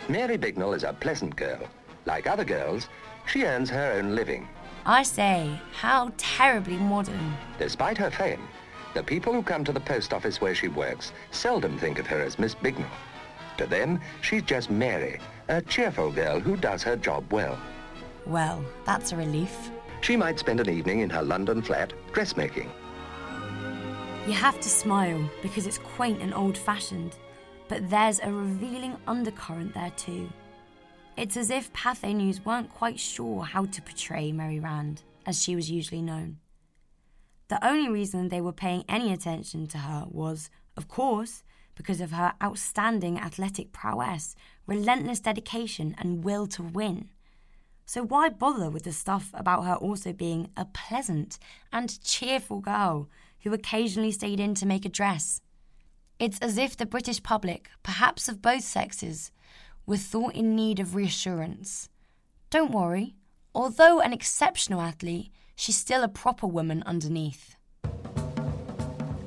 Mary 0.08 0.36
Bignell 0.36 0.74
is 0.74 0.82
a 0.82 0.92
pleasant 0.92 1.36
girl. 1.36 1.68
Like 2.04 2.26
other 2.26 2.44
girls, 2.44 2.88
she 3.26 3.44
earns 3.44 3.70
her 3.70 3.92
own 3.92 4.16
living. 4.16 4.48
I 4.84 5.04
say, 5.04 5.60
how 5.72 6.12
terribly 6.16 6.78
modern. 6.78 7.36
Despite 7.60 7.96
her 7.98 8.10
fame, 8.10 8.40
the 8.94 9.02
people 9.02 9.32
who 9.32 9.42
come 9.42 9.64
to 9.64 9.72
the 9.72 9.80
post 9.80 10.12
office 10.12 10.40
where 10.40 10.54
she 10.54 10.68
works 10.68 11.12
seldom 11.30 11.78
think 11.78 11.98
of 11.98 12.06
her 12.06 12.20
as 12.20 12.38
Miss 12.38 12.54
Bignell. 12.54 12.90
To 13.58 13.66
them, 13.66 14.00
she's 14.20 14.42
just 14.42 14.70
Mary, 14.70 15.18
a 15.48 15.60
cheerful 15.62 16.10
girl 16.10 16.40
who 16.40 16.56
does 16.56 16.82
her 16.82 16.96
job 16.96 17.30
well. 17.32 17.58
Well, 18.26 18.64
that's 18.84 19.12
a 19.12 19.16
relief. 19.16 19.70
She 20.00 20.16
might 20.16 20.38
spend 20.38 20.60
an 20.60 20.68
evening 20.68 21.00
in 21.00 21.10
her 21.10 21.22
London 21.22 21.62
flat 21.62 21.92
dressmaking. 22.12 22.70
You 24.26 24.32
have 24.32 24.60
to 24.60 24.68
smile 24.68 25.28
because 25.42 25.66
it's 25.66 25.78
quaint 25.78 26.22
and 26.22 26.32
old 26.32 26.56
fashioned, 26.56 27.16
but 27.68 27.88
there's 27.90 28.20
a 28.20 28.30
revealing 28.30 28.96
undercurrent 29.06 29.74
there 29.74 29.92
too. 29.96 30.28
It's 31.16 31.36
as 31.36 31.50
if 31.50 31.72
Pathé 31.72 32.14
News 32.14 32.44
weren't 32.44 32.70
quite 32.70 32.98
sure 32.98 33.42
how 33.44 33.66
to 33.66 33.82
portray 33.82 34.32
Mary 34.32 34.60
Rand, 34.60 35.02
as 35.26 35.42
she 35.42 35.54
was 35.54 35.70
usually 35.70 36.02
known. 36.02 36.38
The 37.52 37.68
only 37.68 37.90
reason 37.90 38.30
they 38.30 38.40
were 38.40 38.54
paying 38.54 38.82
any 38.88 39.12
attention 39.12 39.66
to 39.66 39.78
her 39.80 40.06
was, 40.08 40.48
of 40.74 40.88
course, 40.88 41.44
because 41.74 42.00
of 42.00 42.12
her 42.12 42.32
outstanding 42.42 43.18
athletic 43.18 43.72
prowess, 43.72 44.34
relentless 44.66 45.20
dedication, 45.20 45.94
and 45.98 46.24
will 46.24 46.46
to 46.46 46.62
win. 46.62 47.10
So 47.84 48.04
why 48.04 48.30
bother 48.30 48.70
with 48.70 48.84
the 48.84 48.92
stuff 48.92 49.30
about 49.34 49.66
her 49.66 49.74
also 49.74 50.14
being 50.14 50.48
a 50.56 50.64
pleasant 50.64 51.38
and 51.70 52.02
cheerful 52.02 52.60
girl 52.60 53.10
who 53.42 53.52
occasionally 53.52 54.12
stayed 54.12 54.40
in 54.40 54.54
to 54.54 54.64
make 54.64 54.86
a 54.86 54.88
dress? 54.88 55.42
It's 56.18 56.38
as 56.38 56.56
if 56.56 56.74
the 56.74 56.86
British 56.86 57.22
public, 57.22 57.68
perhaps 57.82 58.30
of 58.30 58.40
both 58.40 58.64
sexes, 58.64 59.30
were 59.84 59.98
thought 59.98 60.34
in 60.34 60.56
need 60.56 60.80
of 60.80 60.94
reassurance. 60.94 61.90
Don't 62.48 62.72
worry, 62.72 63.14
although 63.54 64.00
an 64.00 64.14
exceptional 64.14 64.80
athlete, 64.80 65.30
she's 65.54 65.76
still 65.76 66.02
a 66.02 66.08
proper 66.08 66.46
woman 66.46 66.82
underneath. 66.86 67.56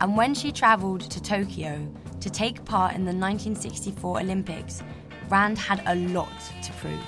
And 0.01 0.17
when 0.17 0.33
she 0.33 0.51
travelled 0.51 1.01
to 1.01 1.21
Tokyo 1.21 1.87
to 2.19 2.29
take 2.29 2.65
part 2.65 2.95
in 2.95 3.05
the 3.05 3.13
1964 3.13 4.19
Olympics, 4.21 4.83
Rand 5.29 5.57
had 5.57 5.81
a 5.85 5.95
lot 5.95 6.29
to 6.63 6.73
prove. 6.73 6.99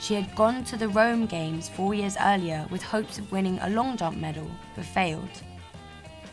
She 0.00 0.14
had 0.14 0.34
gone 0.36 0.64
to 0.64 0.76
the 0.76 0.88
Rome 0.88 1.26
Games 1.26 1.68
four 1.68 1.94
years 1.94 2.16
earlier 2.20 2.66
with 2.70 2.82
hopes 2.82 3.18
of 3.18 3.30
winning 3.32 3.58
a 3.60 3.70
long 3.70 3.96
jump 3.96 4.16
medal, 4.16 4.48
but 4.76 4.84
failed. 4.84 5.42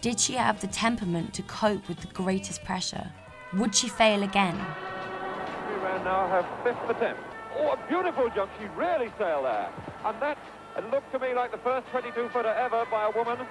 Did 0.02 0.20
she 0.20 0.34
have 0.34 0.62
the 0.62 0.68
temperament 0.68 1.34
to 1.34 1.42
cope 1.44 1.88
with 1.88 2.00
the 2.00 2.08
greatest 2.08 2.64
pressure? 2.64 3.12
Would 3.54 3.74
she 3.74 3.90
fail 3.90 4.22
again? 4.24 4.56
We 4.56 5.76
ran 5.84 6.04
now 6.04 6.28
her 6.28 6.46
fifth 6.64 6.90
attempt. 6.90 7.22
Oh, 7.58 7.72
a 7.72 7.88
beautiful 7.88 8.30
jump. 8.36 8.52
She 8.60 8.68
really 8.78 9.12
sailed 9.18 9.46
there. 9.46 9.72
And 10.04 10.22
that 10.22 10.38
it 10.78 10.90
looked 10.92 11.12
to 11.12 11.20
me 11.20 11.34
like 11.34 11.52
the 11.52 11.58
first 11.60 11.88
22 11.88 12.30
footer 12.30 12.50
ever 12.50 12.86
by 12.92 13.06
a 13.06 13.12
woman. 13.12 13.46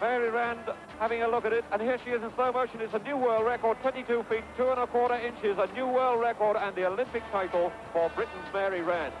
Mary 0.00 0.30
Rand 0.30 0.60
having 0.98 1.22
a 1.22 1.28
look 1.28 1.44
at 1.44 1.52
it, 1.52 1.64
and 1.70 1.80
here 1.80 1.96
she 2.04 2.10
is 2.10 2.22
in 2.22 2.34
slow 2.34 2.50
motion. 2.50 2.80
It's 2.80 2.92
a 2.92 2.98
new 2.98 3.16
world 3.16 3.46
record, 3.46 3.78
22 3.82 4.24
feet, 4.28 4.42
two 4.56 4.68
and 4.68 4.80
a 4.80 4.86
quarter 4.86 5.14
inches, 5.14 5.56
a 5.58 5.72
new 5.74 5.86
world 5.86 6.20
record, 6.20 6.56
and 6.56 6.74
the 6.74 6.86
Olympic 6.86 7.22
title 7.30 7.72
for 7.92 8.10
Britain's 8.10 8.52
Mary 8.52 8.82
Rand. 8.82 9.14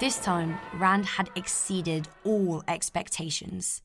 This 0.00 0.18
time, 0.18 0.58
Rand 0.74 1.06
had 1.06 1.30
exceeded 1.36 2.08
all 2.24 2.64
expectations. 2.66 3.80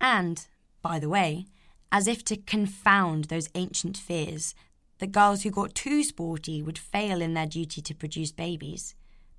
And, 0.00 0.46
by 0.80 0.98
the 0.98 1.10
way, 1.10 1.44
as 1.92 2.08
if 2.08 2.24
to 2.24 2.36
confound 2.38 3.24
those 3.24 3.50
ancient 3.54 3.98
fears, 3.98 4.54
that 4.98 5.12
girls 5.12 5.42
who 5.42 5.50
got 5.50 5.74
too 5.74 6.02
sporty 6.02 6.62
would 6.62 6.78
fail 6.78 7.20
in 7.20 7.34
their 7.34 7.46
duty 7.46 7.82
to 7.82 7.94
produce 7.94 8.32
babies. 8.32 8.94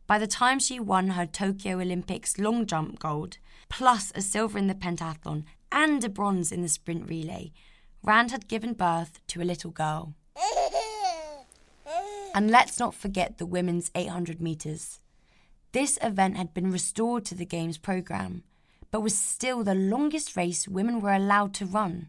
By 0.08 0.18
the 0.18 0.28
time 0.28 0.60
she 0.60 0.80
won 0.80 1.10
her 1.10 1.26
Tokyo 1.26 1.82
Olympics 1.82 2.40
long 2.40 2.66
jump 2.66 2.98
gold, 2.98 3.38
plus 3.68 4.14
a 4.16 4.22
silver 4.22 4.58
in 4.58 4.68
the 4.68 4.74
pentathlon 4.74 5.44
and 5.70 6.02
a 6.02 6.10
bronze 6.10 6.54
in 6.54 6.62
the 6.62 6.70
sprint 6.70 7.10
relay, 7.10 7.52
Rand 8.02 8.32
had 8.32 8.48
given 8.48 8.72
birth 8.72 9.20
to 9.28 9.42
a 9.42 9.44
little 9.44 9.72
girl. 9.72 10.14
And 12.34 12.50
let's 12.50 12.80
not 12.80 12.96
forget 12.96 13.38
the 13.38 13.46
women's 13.46 13.92
800 13.96 14.40
metres. 14.40 15.02
This 15.74 16.00
event 16.02 16.38
had 16.38 16.54
been 16.54 16.72
restored 16.72 17.26
to 17.26 17.36
the 17.36 17.46
Games 17.46 17.78
programme, 17.78 18.44
but 18.92 19.02
was 19.02 19.18
still 19.18 19.64
the 19.64 19.76
longest 19.76 20.38
race 20.38 20.70
women 20.70 21.02
were 21.02 21.14
allowed 21.14 21.54
to 21.56 21.66
run. 21.66 22.08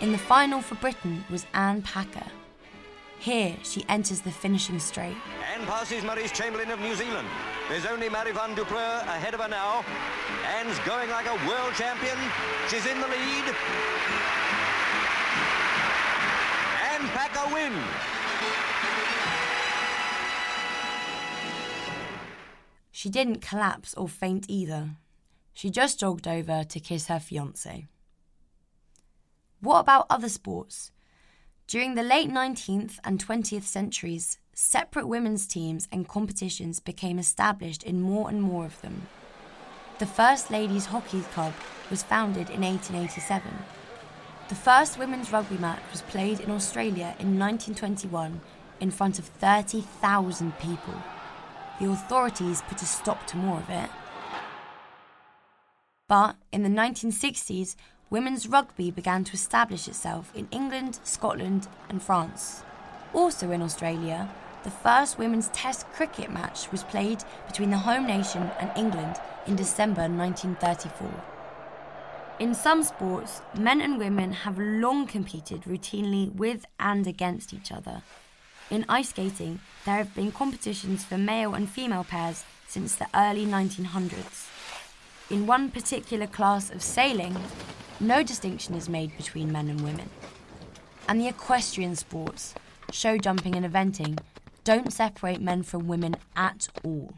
In 0.00 0.12
the 0.12 0.18
final 0.18 0.62
for 0.62 0.76
Britain 0.76 1.24
was 1.30 1.44
Anne 1.52 1.82
Packer. 1.82 2.26
Here 3.18 3.56
she 3.62 3.84
enters 3.88 4.20
the 4.20 4.30
finishing 4.30 4.78
straight. 4.78 5.16
Anne 5.54 5.66
passes 5.66 6.02
Marise 6.02 6.32
Chamberlain 6.32 6.70
of 6.72 6.80
New 6.80 6.96
Zealand. 6.96 7.28
There's 7.68 7.86
only 7.86 8.08
Marie 8.08 8.32
van 8.32 8.56
der 8.56 8.62
ahead 8.62 9.34
of 9.34 9.40
her 9.40 9.48
now. 9.48 9.84
Anne's 10.58 10.78
going 10.80 11.08
like 11.10 11.26
a 11.26 11.48
world 11.48 11.74
champion. 11.74 12.18
She's 12.68 12.84
in 12.86 13.00
the 13.00 13.06
lead. 13.06 13.44
Anne 16.90 17.08
Packer 17.14 17.54
wins. 17.54 17.86
She 22.90 23.08
didn't 23.08 23.40
collapse 23.40 23.94
or 23.94 24.08
faint 24.08 24.46
either. 24.48 24.96
She 25.52 25.70
just 25.70 26.00
jogged 26.00 26.26
over 26.26 26.64
to 26.64 26.80
kiss 26.80 27.06
her 27.06 27.20
fiance. 27.20 27.86
What 29.60 29.80
about 29.80 30.06
other 30.10 30.28
sports? 30.28 30.90
During 31.68 31.94
the 31.94 32.02
late 32.02 32.28
19th 32.28 32.98
and 33.04 33.24
20th 33.24 33.62
centuries, 33.62 34.38
separate 34.54 35.06
women's 35.06 35.46
teams 35.46 35.88
and 35.92 36.08
competitions 36.08 36.80
became 36.80 37.18
established 37.18 37.82
in 37.82 38.00
more 38.00 38.28
and 38.28 38.40
more 38.42 38.64
of 38.64 38.80
them. 38.80 39.08
The 39.98 40.06
first 40.06 40.50
Ladies 40.50 40.86
Hockey 40.86 41.20
Club 41.32 41.52
was 41.90 42.02
founded 42.02 42.50
in 42.50 42.62
1887. 42.62 43.50
The 44.48 44.54
first 44.54 44.98
women's 44.98 45.32
rugby 45.32 45.56
match 45.56 45.82
was 45.90 46.02
played 46.02 46.40
in 46.40 46.50
Australia 46.50 47.14
in 47.18 47.38
1921 47.38 48.40
in 48.80 48.90
front 48.90 49.18
of 49.18 49.24
30,000 49.24 50.58
people. 50.58 50.94
The 51.80 51.90
authorities 51.90 52.62
put 52.68 52.82
a 52.82 52.86
stop 52.86 53.26
to 53.28 53.36
more 53.36 53.58
of 53.58 53.70
it. 53.70 53.90
But 56.08 56.36
in 56.52 56.62
the 56.62 56.68
1960s, 56.68 57.76
women's 58.10 58.46
rugby 58.46 58.90
began 58.90 59.24
to 59.24 59.32
establish 59.32 59.88
itself 59.88 60.32
in 60.34 60.48
England, 60.50 60.98
Scotland, 61.02 61.66
and 61.88 62.02
France. 62.02 62.62
Also 63.14 63.50
in 63.50 63.62
Australia, 63.62 64.28
the 64.64 64.70
first 64.70 65.18
women's 65.18 65.48
Test 65.48 65.86
cricket 65.92 66.30
match 66.30 66.70
was 66.72 66.82
played 66.82 67.22
between 67.46 67.70
the 67.70 67.78
home 67.78 68.06
nation 68.06 68.50
and 68.58 68.70
England 68.76 69.16
in 69.46 69.56
December 69.56 70.08
1934. 70.08 71.08
In 72.40 72.54
some 72.54 72.82
sports, 72.82 73.42
men 73.56 73.80
and 73.80 73.98
women 73.98 74.32
have 74.32 74.58
long 74.58 75.06
competed 75.06 75.62
routinely 75.62 76.34
with 76.34 76.66
and 76.80 77.06
against 77.06 77.52
each 77.52 77.70
other. 77.70 78.02
In 78.70 78.86
ice 78.88 79.10
skating, 79.10 79.60
there 79.84 79.98
have 79.98 80.14
been 80.14 80.32
competitions 80.32 81.04
for 81.04 81.18
male 81.18 81.54
and 81.54 81.68
female 81.68 82.02
pairs 82.02 82.44
since 82.66 82.96
the 82.96 83.06
early 83.14 83.46
1900s. 83.46 84.48
In 85.30 85.46
one 85.46 85.70
particular 85.70 86.26
class 86.26 86.70
of 86.70 86.82
sailing, 86.82 87.36
no 88.00 88.22
distinction 88.22 88.74
is 88.74 88.88
made 88.88 89.16
between 89.16 89.52
men 89.52 89.68
and 89.68 89.82
women. 89.82 90.08
And 91.06 91.20
the 91.20 91.28
equestrian 91.28 91.96
sports, 91.96 92.54
show 92.90 93.18
jumping 93.18 93.54
and 93.54 93.64
eventing, 93.64 94.18
don't 94.64 94.92
separate 94.92 95.42
men 95.42 95.62
from 95.62 95.86
women 95.86 96.16
at 96.36 96.68
all. 96.82 97.12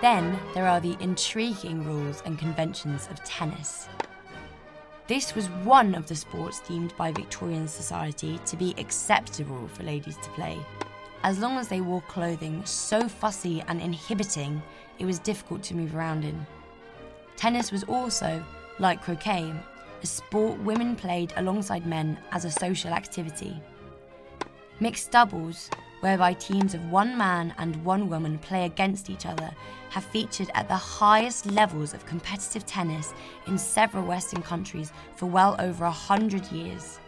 Then 0.00 0.38
there 0.54 0.68
are 0.68 0.80
the 0.80 0.96
intriguing 1.00 1.82
rules 1.84 2.22
and 2.26 2.38
conventions 2.38 3.08
of 3.10 3.24
tennis. 3.24 3.88
This 5.06 5.34
was 5.34 5.48
one 5.64 5.94
of 5.94 6.06
the 6.06 6.14
sports 6.14 6.60
deemed 6.60 6.94
by 6.98 7.10
Victorian 7.10 7.66
society 7.66 8.38
to 8.44 8.56
be 8.56 8.74
acceptable 8.76 9.66
for 9.68 9.82
ladies 9.82 10.18
to 10.18 10.28
play, 10.30 10.58
as 11.22 11.38
long 11.38 11.56
as 11.56 11.68
they 11.68 11.80
wore 11.80 12.02
clothing 12.02 12.62
so 12.66 13.08
fussy 13.08 13.62
and 13.66 13.80
inhibiting 13.80 14.62
it 14.98 15.06
was 15.06 15.18
difficult 15.18 15.62
to 15.62 15.74
move 15.74 15.96
around 15.96 16.24
in. 16.24 16.46
Tennis 17.36 17.72
was 17.72 17.84
also, 17.84 18.44
like 18.78 19.02
croquet, 19.02 19.54
a 20.02 20.06
sport 20.06 20.58
women 20.60 20.94
played 20.94 21.32
alongside 21.36 21.86
men 21.86 22.18
as 22.32 22.44
a 22.44 22.50
social 22.50 22.92
activity. 22.92 23.58
Mixed 24.80 25.10
doubles, 25.10 25.70
whereby 26.00 26.32
teams 26.34 26.72
of 26.72 26.92
one 26.92 27.18
man 27.18 27.52
and 27.58 27.84
one 27.84 28.08
woman 28.08 28.38
play 28.38 28.64
against 28.64 29.10
each 29.10 29.26
other, 29.26 29.50
have 29.90 30.04
featured 30.04 30.50
at 30.54 30.68
the 30.68 30.76
highest 30.76 31.46
levels 31.46 31.94
of 31.94 32.06
competitive 32.06 32.64
tennis 32.64 33.12
in 33.48 33.58
several 33.58 34.04
Western 34.04 34.40
countries 34.40 34.92
for 35.16 35.26
well 35.26 35.56
over 35.58 35.84
a 35.84 35.90
hundred 35.90 36.46
years, 36.52 37.00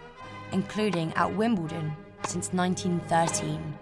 including 0.51 1.13
at 1.15 1.33
Wimbledon 1.33 1.93
since 2.27 2.53
1913. 2.53 3.79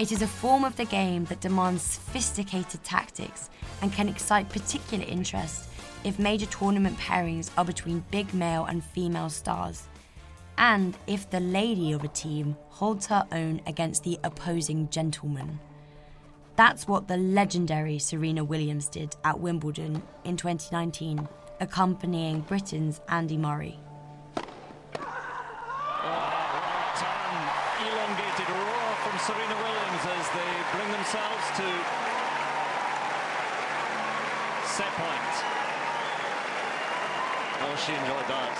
It 0.00 0.10
is 0.10 0.20
a 0.20 0.26
form 0.26 0.64
of 0.64 0.74
the 0.76 0.84
game 0.84 1.26
that 1.26 1.40
demands 1.40 1.82
sophisticated 1.82 2.82
tactics 2.82 3.50
and 3.82 3.92
can 3.92 4.08
excite 4.08 4.48
particular 4.48 5.04
interest 5.04 5.68
if 6.02 6.18
major 6.18 6.46
tournament 6.46 6.98
pairings 6.98 7.50
are 7.56 7.64
between 7.64 8.04
big 8.10 8.34
male 8.34 8.64
and 8.64 8.84
female 8.84 9.30
stars, 9.30 9.84
and 10.58 10.96
if 11.06 11.28
the 11.30 11.40
lady 11.40 11.92
of 11.92 12.04
a 12.04 12.08
team 12.08 12.56
holds 12.68 13.06
her 13.06 13.26
own 13.32 13.60
against 13.66 14.04
the 14.04 14.18
opposing 14.24 14.88
gentleman. 14.90 15.58
That's 16.56 16.88
what 16.88 17.08
the 17.08 17.16
legendary 17.16 17.98
Serena 17.98 18.42
Williams 18.42 18.88
did 18.88 19.14
at 19.24 19.40
Wimbledon 19.40 20.02
in 20.24 20.36
2019, 20.36 21.28
accompanying 21.60 22.40
Britain's 22.40 23.00
Andy 23.08 23.36
Murray. 23.36 23.78
elongated 28.06 28.48
roar 28.48 28.88
from 29.04 29.18
Serena 29.18 29.56
Williams 29.60 30.04
as 30.16 30.26
they 30.32 30.52
bring 30.72 30.90
themselves 30.92 31.44
to 31.60 31.66
set 34.64 34.92
point. 34.96 35.36
Oh, 37.62 37.74
she 37.84 37.92
enjoyed 37.92 38.28
that. 38.28 38.56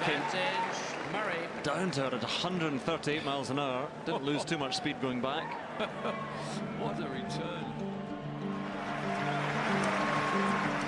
Advantage, 0.00 0.83
Murray. 1.12 1.48
Down 1.62 1.90
to 1.92 2.02
her 2.02 2.06
at 2.06 2.22
138 2.22 3.24
miles 3.24 3.50
an 3.50 3.58
hour. 3.58 3.88
Didn't 4.04 4.24
lose 4.24 4.44
too 4.44 4.58
much 4.58 4.76
speed 4.76 5.00
going 5.00 5.20
back. 5.20 5.54
what 6.78 6.98
a 6.98 7.08
return. 7.08 7.64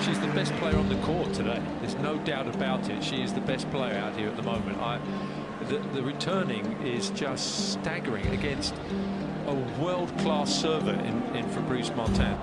She's 0.04 0.20
the 0.20 0.28
best 0.28 0.52
player 0.54 0.76
on 0.76 0.88
the 0.88 0.96
court 0.96 1.32
today. 1.32 1.60
There's 1.80 1.96
no 1.96 2.18
doubt 2.18 2.46
about 2.54 2.88
it. 2.88 3.02
She 3.02 3.22
is 3.22 3.32
the 3.32 3.40
best 3.40 3.68
player 3.70 3.98
out 3.98 4.16
here 4.16 4.28
at 4.28 4.36
the 4.36 4.42
moment. 4.42 4.78
I, 4.78 5.00
the, 5.68 5.78
the 5.94 6.02
returning 6.02 6.64
is 6.86 7.10
just 7.10 7.72
staggering 7.72 8.26
against 8.28 8.74
a 9.46 9.54
world-class 9.80 10.54
server 10.54 10.92
in, 10.92 11.22
in 11.36 11.48
Fabrice 11.48 11.90
Martin. 11.96 12.38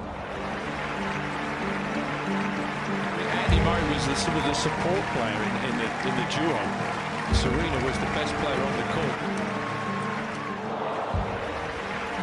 Andy 3.43 3.59
Murray 3.63 3.93
was 3.93 4.07
the, 4.07 4.15
sort 4.15 4.37
of 4.37 4.43
the 4.43 4.53
support 4.53 5.05
player 5.13 5.41
in, 5.41 5.69
in, 5.69 5.77
the, 5.77 5.87
in 6.09 6.15
the 6.15 6.27
duo. 6.31 6.82
Serena 7.31 7.85
was 7.85 7.97
the 7.99 8.05
best 8.07 8.33
player 8.35 8.61
on 8.61 8.77
the 8.77 8.83
court. 8.93 9.43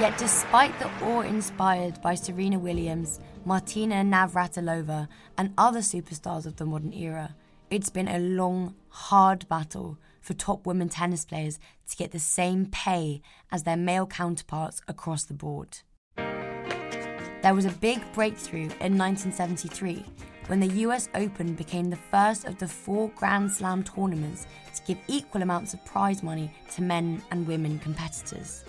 Yet, 0.00 0.18
despite 0.18 0.78
the 0.78 0.90
awe 1.04 1.20
inspired 1.20 2.00
by 2.00 2.14
Serena 2.14 2.58
Williams, 2.58 3.20
Martina 3.44 3.96
Navratilova, 3.96 5.08
and 5.36 5.52
other 5.58 5.80
superstars 5.80 6.46
of 6.46 6.56
the 6.56 6.64
modern 6.64 6.92
era, 6.92 7.34
it's 7.70 7.90
been 7.90 8.08
a 8.08 8.18
long, 8.18 8.74
hard 8.88 9.48
battle 9.48 9.98
for 10.20 10.34
top 10.34 10.66
women 10.66 10.88
tennis 10.88 11.24
players 11.24 11.58
to 11.88 11.96
get 11.96 12.12
the 12.12 12.18
same 12.18 12.66
pay 12.66 13.22
as 13.50 13.62
their 13.64 13.76
male 13.76 14.06
counterparts 14.06 14.80
across 14.88 15.24
the 15.24 15.34
board. 15.34 15.78
There 16.16 17.54
was 17.54 17.64
a 17.64 17.70
big 17.70 18.00
breakthrough 18.12 18.70
in 18.80 18.98
1973 18.98 20.04
when 20.46 20.60
the 20.60 20.80
US 20.84 21.08
Open 21.14 21.54
became 21.54 21.90
the 21.90 21.96
first 21.96 22.44
of 22.44 22.58
the 22.58 22.68
four 22.68 23.08
Grand 23.16 23.50
Slam 23.52 23.82
tournaments 23.82 24.46
to 24.80 24.94
give 24.94 25.02
equal 25.08 25.42
amounts 25.42 25.74
of 25.74 25.84
prize 25.84 26.22
money 26.22 26.50
to 26.74 26.82
men 26.82 27.22
and 27.30 27.46
women 27.46 27.78
competitors. 27.78 28.64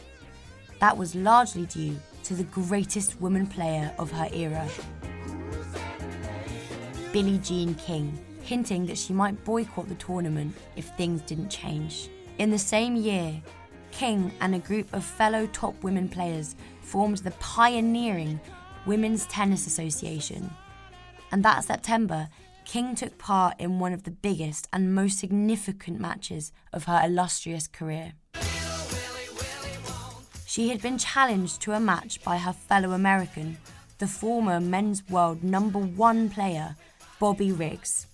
That 0.80 0.98
was 0.98 1.16
largely 1.16 1.66
due 1.66 2.00
to 2.24 2.34
the 2.34 2.44
greatest 2.46 3.20
woman 3.22 3.48
player 3.48 3.94
of 3.98 4.12
her 4.12 4.30
era, 4.34 4.68
Billie 7.12 7.40
Jean 7.40 7.76
King, 7.76 8.18
hinting 8.42 8.86
that 8.86 8.98
she 8.98 9.14
might 9.14 9.44
boycott 9.44 9.90
the 9.90 9.96
tournament 9.96 10.56
if 10.76 10.86
things 10.96 11.22
didn't 11.22 11.50
change. 11.50 12.10
In 12.38 12.50
the 12.50 12.58
same 12.58 12.96
year, 12.96 13.42
King 13.92 14.32
and 14.40 14.56
a 14.56 14.60
group 14.60 14.92
of 14.94 15.04
fellow 15.04 15.46
top 15.48 15.84
women 15.84 16.08
players 16.08 16.56
formed 16.82 17.18
the 17.20 17.32
pioneering 17.32 18.40
Women's 18.86 19.26
Tennis 19.28 19.68
Association. 19.68 20.50
And 21.32 21.44
that 21.44 21.64
September, 21.64 22.30
King 22.72 22.96
took 22.96 23.18
part 23.18 23.60
in 23.60 23.80
one 23.80 23.92
of 23.92 24.04
the 24.04 24.12
biggest 24.12 24.66
and 24.72 24.96
most 24.96 25.20
significant 25.20 26.00
matches 26.00 26.54
of 26.72 26.86
her 26.86 27.02
illustrious 27.04 27.68
career. 27.68 28.14
She 30.46 30.70
had 30.70 30.82
been 30.82 30.98
challenged 30.98 31.62
to 31.64 31.74
a 31.74 31.82
match 31.82 32.24
by 32.24 32.38
her 32.38 32.54
fellow 32.54 32.94
American, 32.94 33.58
the 33.98 34.08
former 34.08 34.62
men's 34.62 35.04
world 35.10 35.44
number 35.44 35.80
one 35.80 36.30
player, 36.30 36.78
Bobby 37.20 37.52
Riggs. 37.52 38.08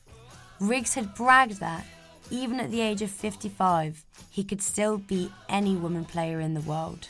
Riggs 0.60 0.96
had 0.96 1.14
bragged 1.14 1.60
that, 1.60 1.86
even 2.32 2.60
at 2.60 2.72
the 2.72 2.82
age 2.82 3.04
of 3.04 3.12
55, 3.12 4.04
he 4.32 4.44
could 4.44 4.64
still 4.64 4.98
beat 4.98 5.30
any 5.48 5.76
woman 5.76 6.04
player 6.04 6.40
in 6.40 6.56
the 6.56 6.62
world. 6.62 7.10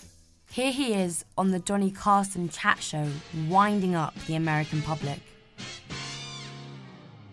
Here 0.51 0.73
he 0.73 0.93
is 0.95 1.23
on 1.37 1.51
the 1.51 1.59
Johnny 1.59 1.91
Carson 1.91 2.49
chat 2.49 2.83
show, 2.83 3.07
winding 3.47 3.95
up 3.95 4.15
the 4.25 4.35
American 4.35 4.81
public. 4.81 5.21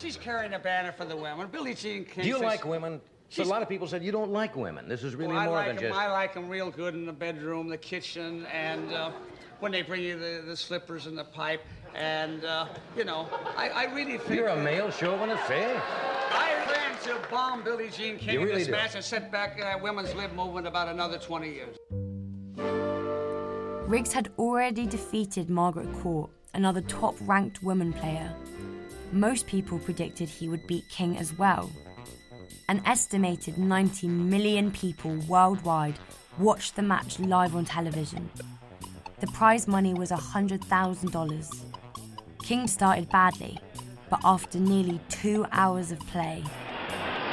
She's 0.05 0.17
carrying 0.19 0.53
a 0.53 0.59
banner 0.59 0.93
for 0.93 1.07
the 1.07 1.17
women. 1.17 1.49
Billie 1.51 1.73
Jean 1.73 2.05
King. 2.05 2.25
Do 2.25 2.29
you 2.29 2.35
says- 2.35 2.43
like 2.43 2.65
women? 2.67 3.01
So 3.31 3.43
a 3.43 3.45
lot 3.47 3.63
of 3.63 3.71
people 3.71 3.89
said 3.89 4.05
you 4.05 4.13
don't 4.13 4.31
like 4.31 4.55
women. 4.55 4.87
This 4.87 5.03
is 5.03 5.15
really 5.17 5.33
Well, 5.33 5.39
I 5.43 5.47
more 5.47 5.55
like 5.57 5.67
than 5.69 5.77
'em- 5.79 5.83
just. 5.83 5.99
I 5.99 6.13
like 6.13 6.35
them 6.35 6.47
real 6.49 6.71
good 6.71 6.93
in 6.95 7.07
the 7.07 7.13
bedroom, 7.13 7.69
the 7.69 7.79
kitchen, 7.79 8.45
and 8.53 8.93
uh, 8.93 9.11
when 9.61 9.73
they 9.73 9.81
bring 9.81 10.03
you 10.03 10.19
the, 10.19 10.43
the 10.47 10.55
slippers 10.57 11.07
and 11.07 11.17
the 11.17 11.25
pipe. 11.25 11.63
And, 11.95 12.45
uh, 12.45 12.67
you 12.97 13.05
know, 13.05 13.27
I, 13.57 13.71
I 13.71 13.85
really 13.95 14.19
think. 14.19 14.39
You're 14.39 14.49
a 14.49 14.57
male 14.63 14.91
chauvinist, 14.91 15.51
eh? 15.51 15.81
I 16.33 16.53
plan 16.67 16.99
to 17.05 17.29
bomb 17.31 17.65
Billie 17.65 17.89
Jean 17.89 18.19
King 18.19 18.35
You 18.35 18.41
in 18.41 18.45
really 18.47 18.59
this 18.59 18.67
do. 18.67 18.73
match 18.73 18.95
and 18.95 19.03
set 19.03 19.33
back 19.33 19.59
uh, 19.61 19.79
women's 19.83 20.15
lib 20.15 20.33
movement 20.35 20.67
about 20.67 20.89
another 20.89 21.19
20 21.19 21.49
years. 21.51 21.77
Riggs 23.89 24.13
had 24.13 24.31
already 24.39 24.87
defeated 24.87 25.49
Margaret 25.49 25.91
Court, 25.95 26.31
another 26.53 26.83
top 26.83 27.15
ranked 27.23 27.63
woman 27.63 27.93
player. 27.95 28.33
Most 29.15 29.47
people 29.47 29.79
predicted 29.79 30.29
he 30.29 30.49
would 30.49 30.67
beat 30.67 30.89
King 30.89 31.17
as 31.19 31.39
well. 31.39 31.71
An 32.69 32.83
estimated 32.85 33.57
90 33.57 34.09
million 34.09 34.73
people 34.73 35.17
worldwide 35.29 36.01
watched 36.37 36.75
the 36.75 36.83
match 36.83 37.21
live 37.21 37.55
on 37.55 37.65
television. 37.65 38.29
The 39.21 39.29
prize 39.29 39.69
money 39.69 39.95
was 39.95 40.11
$100,000. 40.11 41.65
King 42.43 42.67
started 42.67 43.09
badly, 43.09 43.57
but 44.11 44.19
after 44.25 44.59
nearly 44.59 44.99
two 45.09 45.47
hours 45.53 45.93
of 45.93 46.01
play, 46.01 46.43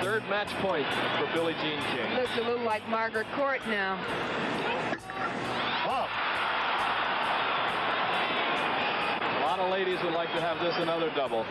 Third 0.01 0.23
match 0.29 0.49
point 0.61 0.85
for 1.19 1.31
Billie 1.33 1.53
Jean 1.61 1.79
King. 1.95 2.15
Looks 2.15 2.37
a 2.37 2.41
little 2.41 2.65
like 2.65 2.87
Margaret 2.89 3.27
Court 3.35 3.59
now. 3.67 3.99
Lot 9.62 9.67
of 9.67 9.80
ladies 9.80 10.04
would 10.04 10.13
like 10.13 10.34
to 10.34 10.41
have 10.41 10.60
this 10.60 10.76
another 10.78 11.12
double. 11.15 11.45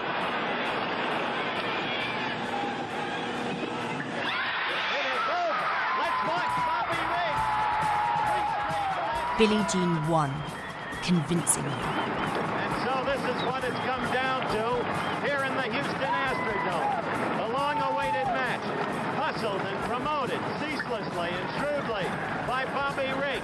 Billie 9.38 9.64
Jean 9.72 10.08
won, 10.08 10.34
convincingly. 11.02 11.70
And 11.70 12.74
so 12.84 13.04
this 13.06 13.20
is 13.20 13.42
what 13.46 13.64
it's 13.64 13.78
come 13.86 14.04
down 14.12 14.42
to 14.42 15.26
here 15.26 15.44
in 15.44 15.54
the 15.54 15.62
Houston 15.62 16.00
Astrodome. 16.02 17.09
Hustled 19.40 19.62
and 19.62 19.84
promoted 19.88 20.38
ceaselessly 20.60 21.32
and 21.32 21.48
shrewdly 21.56 22.04
by 22.44 22.68
Bobby 22.76 23.08
Riggs. 23.16 23.40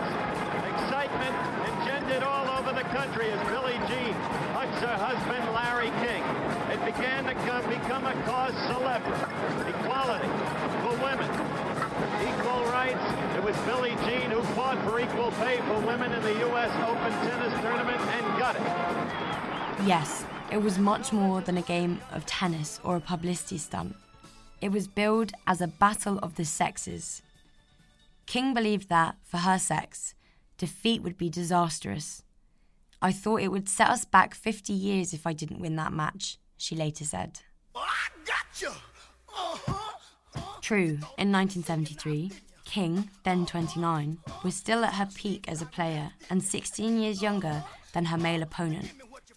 Excitement 0.77 1.33
engendered 1.73 2.23
all 2.23 2.45
over 2.61 2.69
the 2.77 2.85
country 2.93 3.31
as 3.31 3.41
Billie 3.49 3.81
Jean 3.89 4.13
hugs 4.53 4.77
her 4.85 4.93
husband 4.93 5.41
Larry 5.57 5.89
King. 6.05 6.21
It 6.69 6.85
began 6.85 7.25
to 7.25 7.33
come, 7.49 7.65
become 7.73 8.05
a 8.05 8.13
cause 8.29 8.53
celebre. 8.69 9.09
Equality 9.73 10.29
for 10.85 10.93
women, 11.01 11.33
equal 12.29 12.61
rights. 12.69 13.07
It 13.33 13.43
was 13.43 13.57
Billie 13.65 13.97
Jean 14.05 14.29
who 14.37 14.43
fought 14.53 14.77
for 14.85 15.01
equal 15.01 15.31
pay 15.41 15.65
for 15.65 15.81
women 15.81 16.13
in 16.13 16.21
the 16.21 16.45
U.S. 16.53 16.77
Open 16.85 17.13
tennis 17.25 17.59
tournament 17.63 18.01
and 18.13 18.39
got 18.39 18.55
it. 18.55 19.89
Yes, 19.89 20.27
it 20.53 20.61
was 20.61 20.79
much 20.79 21.15
more 21.15 21.41
than 21.41 21.57
a 21.57 21.63
game 21.63 22.03
of 22.13 22.27
tennis 22.27 22.81
or 22.85 22.97
a 22.97 23.01
publicity 23.01 23.57
stunt. 23.57 23.97
It 24.61 24.73
was 24.73 24.89
billed 24.89 25.33
as 25.47 25.61
a 25.61 25.67
battle 25.67 26.19
of 26.19 26.37
the 26.37 26.45
sexes. 26.45 27.23
King 28.27 28.55
believed 28.55 28.89
that, 28.89 29.17
for 29.23 29.39
her 29.39 29.59
sex, 29.59 30.15
defeat 30.59 31.03
would 31.03 31.19
be 31.19 31.29
disastrous. 31.29 32.23
I 33.03 33.13
thought 33.13 33.43
it 33.43 33.53
would 33.53 33.69
set 33.69 33.89
us 33.89 34.05
back 34.05 34.35
50 34.35 34.73
years 34.73 35.13
if 35.13 35.27
I 35.27 35.33
didn't 35.33 35.61
win 35.61 35.77
that 35.77 35.93
match, 35.93 36.39
she 36.57 36.75
later 36.75 37.05
said. 37.05 37.41
True, 40.63 40.99
in 41.19 41.31
1973, 41.31 42.33
King, 42.65 43.11
then 43.23 43.47
29, 43.47 44.19
was 44.43 44.57
still 44.57 44.85
at 44.85 44.95
her 44.95 45.07
peak 45.15 45.45
as 45.49 45.63
a 45.63 45.67
player 45.67 46.11
and 46.31 46.43
16 46.43 46.99
years 46.99 47.23
younger 47.23 47.63
than 47.93 48.07
her 48.07 48.19
male 48.19 48.43
opponent. 48.43 48.91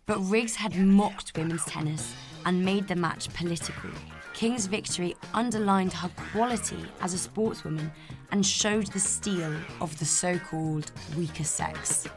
But 0.07 0.19
Riggs 0.19 0.55
had 0.55 0.75
mocked 0.75 1.37
women's 1.37 1.65
tennis 1.65 2.15
and 2.45 2.65
made 2.65 2.87
the 2.87 2.95
match 2.95 3.31
political. 3.33 3.91
King's 4.39 4.67
victory 4.67 5.17
underlined 5.33 5.91
her 5.91 6.09
quality 6.31 6.79
as 7.01 7.13
a 7.13 7.17
sportswoman 7.17 7.91
and 8.31 8.45
showed 8.45 8.87
the 8.87 8.99
steel 8.99 9.53
of 9.81 9.99
the 9.99 10.05
so 10.05 10.39
called 10.39 10.93
weaker 11.17 11.43
sex. 11.43 12.07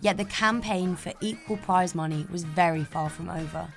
Yet 0.00 0.16
the 0.16 0.24
campaign 0.24 0.96
for 0.96 1.12
equal 1.20 1.58
prize 1.58 1.94
money 1.94 2.26
was 2.32 2.42
very 2.42 2.82
far 2.82 3.08
from 3.08 3.28
over. 3.28 3.72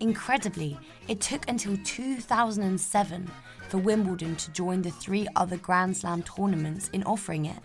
Incredibly, 0.00 0.78
it 1.08 1.20
took 1.20 1.46
until 1.46 1.76
2007 1.84 3.30
for 3.68 3.76
Wimbledon 3.76 4.34
to 4.36 4.50
join 4.52 4.80
the 4.80 4.90
three 4.90 5.28
other 5.36 5.58
Grand 5.58 5.94
Slam 5.94 6.22
tournaments 6.22 6.88
in 6.94 7.02
offering 7.02 7.44
it. 7.44 7.58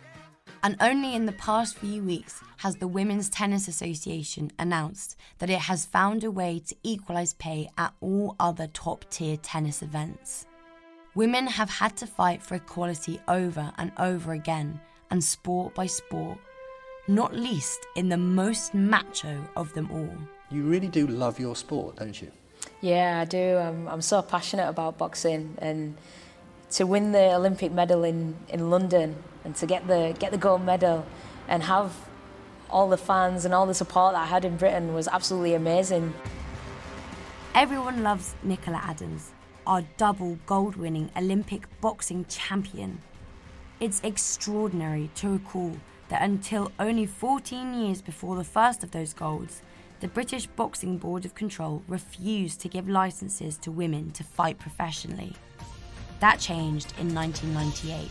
And 0.63 0.77
only 0.79 1.13
in 1.13 1.25
the 1.25 1.33
past 1.33 1.77
few 1.77 2.01
weeks 2.01 2.39
has 2.59 2.77
the 2.77 2.87
Women's 2.87 3.27
Tennis 3.27 3.67
Association 3.67 4.49
announced 4.57 5.17
that 5.39 5.49
it 5.49 5.59
has 5.59 5.85
found 5.85 6.23
a 6.23 6.31
way 6.31 6.61
to 6.65 6.75
equalise 6.83 7.33
pay 7.33 7.69
at 7.77 7.93
all 7.99 8.37
other 8.39 8.67
top 8.67 9.03
tier 9.09 9.35
tennis 9.35 9.81
events. 9.81 10.45
Women 11.15 11.47
have 11.47 11.69
had 11.69 11.97
to 11.97 12.07
fight 12.07 12.41
for 12.41 12.55
equality 12.55 13.19
over 13.27 13.73
and 13.77 13.91
over 13.99 14.31
again, 14.31 14.79
and 15.11 15.21
sport 15.21 15.75
by 15.75 15.85
sport, 15.85 16.37
not 17.09 17.35
least 17.35 17.85
in 17.97 18.07
the 18.07 18.17
most 18.17 18.73
macho 18.73 19.45
of 19.57 19.73
them 19.73 19.91
all. 19.91 20.17
You 20.49 20.63
really 20.63 20.87
do 20.87 21.05
love 21.07 21.41
your 21.41 21.57
sport, 21.57 21.97
don't 21.97 22.19
you? 22.21 22.31
Yeah, 22.79 23.19
I 23.19 23.25
do. 23.25 23.57
I'm, 23.57 23.89
I'm 23.89 24.01
so 24.01 24.21
passionate 24.21 24.69
about 24.69 24.97
boxing 24.97 25.55
and 25.57 25.97
to 26.73 26.85
win 26.87 27.11
the 27.11 27.35
Olympic 27.35 27.71
medal 27.71 28.03
in, 28.03 28.35
in 28.49 28.69
London 28.71 29.15
and 29.43 29.55
to 29.55 29.65
get 29.67 29.87
the 29.87 30.15
get 30.17 30.31
the 30.31 30.37
gold 30.37 30.65
medal 30.65 31.05
and 31.47 31.63
have 31.63 31.93
all 32.69 32.89
the 32.89 32.97
fans 32.97 33.45
and 33.45 33.53
all 33.53 33.67
the 33.67 33.75
support 33.75 34.13
that 34.13 34.23
I 34.23 34.25
had 34.25 34.43
in 34.43 34.57
Britain 34.57 34.93
was 34.95 35.07
absolutely 35.07 35.53
amazing. 35.53 36.13
Everyone 37.53 38.01
loves 38.01 38.33
Nicola 38.41 38.81
Adams, 38.83 39.29
our 39.67 39.83
double 39.97 40.39
gold 40.47 40.75
winning 40.75 41.11
Olympic 41.15 41.67
boxing 41.79 42.25
champion. 42.25 43.01
It's 43.79 44.01
extraordinary 44.03 45.11
to 45.15 45.29
recall 45.29 45.77
that 46.09 46.23
until 46.23 46.71
only 46.79 47.05
14 47.05 47.73
years 47.75 48.01
before 48.01 48.35
the 48.35 48.43
first 48.43 48.83
of 48.83 48.89
those 48.89 49.13
golds, 49.13 49.61
the 49.99 50.07
British 50.07 50.47
Boxing 50.47 50.97
Board 50.97 51.25
of 51.25 51.35
Control 51.35 51.83
refused 51.87 52.59
to 52.61 52.67
give 52.67 52.89
licenses 52.89 53.57
to 53.59 53.71
women 53.71 54.11
to 54.11 54.23
fight 54.23 54.57
professionally. 54.57 55.33
That 56.23 56.39
changed 56.39 56.93
in 57.01 57.13
1998. 57.13 58.09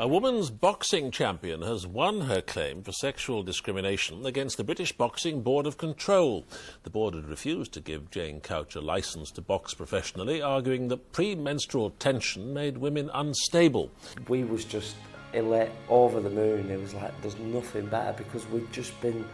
A 0.00 0.06
woman's 0.06 0.50
boxing 0.50 1.10
champion 1.10 1.62
has 1.62 1.86
won 1.86 2.20
her 2.20 2.42
claim 2.42 2.82
for 2.82 2.92
sexual 2.92 3.42
discrimination 3.42 4.26
against 4.26 4.58
the 4.58 4.64
British 4.64 4.92
Boxing 4.92 5.40
Board 5.40 5.66
of 5.66 5.78
Control. 5.78 6.44
The 6.82 6.90
board 6.90 7.14
had 7.14 7.26
refused 7.26 7.72
to 7.72 7.80
give 7.80 8.10
Jane 8.10 8.42
Couch 8.42 8.74
a 8.74 8.82
licence 8.82 9.30
to 9.30 9.40
box 9.40 9.72
professionally, 9.72 10.42
arguing 10.42 10.88
that 10.88 11.10
premenstrual 11.12 11.88
tension 11.98 12.52
made 12.52 12.76
women 12.76 13.08
unstable. 13.14 13.90
We 14.28 14.44
was 14.44 14.66
just 14.66 14.94
elate 15.32 15.70
over 15.88 16.20
the 16.20 16.28
moon. 16.28 16.70
It 16.70 16.78
was 16.78 16.92
like 16.92 17.18
there's 17.22 17.38
nothing 17.38 17.86
better 17.86 18.12
because 18.12 18.46
we'd 18.50 18.70
just 18.74 19.00
been 19.00 19.24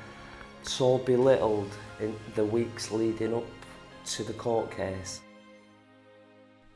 so 0.63 0.99
belittled 0.99 1.73
in 1.99 2.15
the 2.37 2.45
weeks 2.45 2.93
leading 2.93 3.35
up 3.35 3.47
to 4.05 4.23
the 4.23 4.35
court 4.35 4.71
case. 4.71 5.21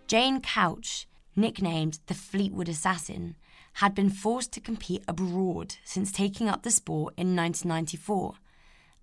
Jane 0.07 0.41
Couch, 0.41 1.09
nicknamed 1.35 1.99
the 2.07 2.15
Fleetwood 2.15 2.69
Assassin, 2.69 3.35
had 3.75 3.95
been 3.95 4.09
forced 4.09 4.53
to 4.53 4.61
compete 4.61 5.03
abroad 5.09 5.77
since 5.85 6.13
taking 6.13 6.49
up 6.49 6.63
the 6.63 6.71
sport 6.71 7.13
in 7.17 7.35
1994. 7.35 8.35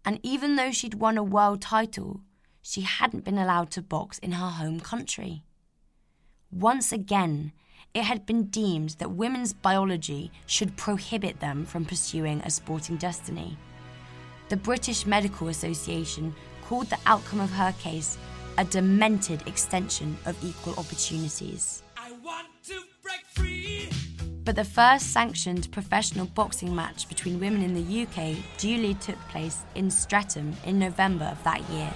And 0.06 0.20
even 0.24 0.56
though 0.56 0.72
she'd 0.72 0.96
won 0.96 1.18
a 1.18 1.24
world 1.24 1.62
title, 1.62 2.22
she 2.62 2.82
hadn't 2.82 3.26
been 3.26 3.38
allowed 3.38 3.70
to 3.72 3.82
box 3.82 4.18
in 4.20 4.32
her 4.32 4.50
home 4.50 4.80
country. 4.80 5.44
Once 6.50 6.94
again, 6.94 7.52
it 7.94 8.04
had 8.04 8.26
been 8.26 8.46
deemed 8.46 8.92
that 9.00 9.12
women's 9.12 9.52
biology 9.52 10.32
should 10.46 10.78
prohibit 10.78 11.42
them 11.42 11.66
from 11.66 11.84
pursuing 11.84 12.40
a 12.42 12.50
sporting 12.50 12.96
destiny. 12.96 13.58
The 14.48 14.58
British 14.58 15.06
Medical 15.06 15.50
Association 15.50 16.34
called 16.64 16.90
the 16.90 17.00
outcome 17.06 17.42
of 17.42 17.52
her 17.52 17.74
case 17.74 18.18
a 18.58 18.66
demented 18.66 19.48
extension 19.48 20.18
of 20.26 20.42
equal 20.44 20.74
opportunities. 20.78 21.84
But 24.46 24.56
the 24.56 24.66
first 24.66 25.14
sanctioned 25.14 25.72
professional 25.72 26.26
boxing 26.26 26.76
match 26.76 27.08
between 27.08 27.40
women 27.40 27.64
in 27.64 27.74
the 27.74 28.04
UK 28.04 28.38
duly 28.58 28.94
took 28.96 29.18
place 29.30 29.64
in 29.76 29.90
Streatham 29.90 30.54
in 30.66 30.80
November 30.80 31.26
of 31.26 31.44
that 31.44 31.68
year. 31.70 31.94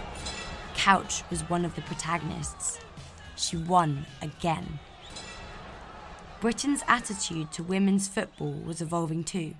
Couch 0.73 1.23
was 1.29 1.41
one 1.49 1.65
of 1.65 1.75
the 1.75 1.81
protagonists. 1.81 2.79
She 3.35 3.57
won 3.57 4.05
again. 4.21 4.79
Britain's 6.39 6.83
attitude 6.87 7.51
to 7.51 7.63
women's 7.63 8.07
football 8.07 8.53
was 8.53 8.81
evolving 8.81 9.23
too. 9.23 9.55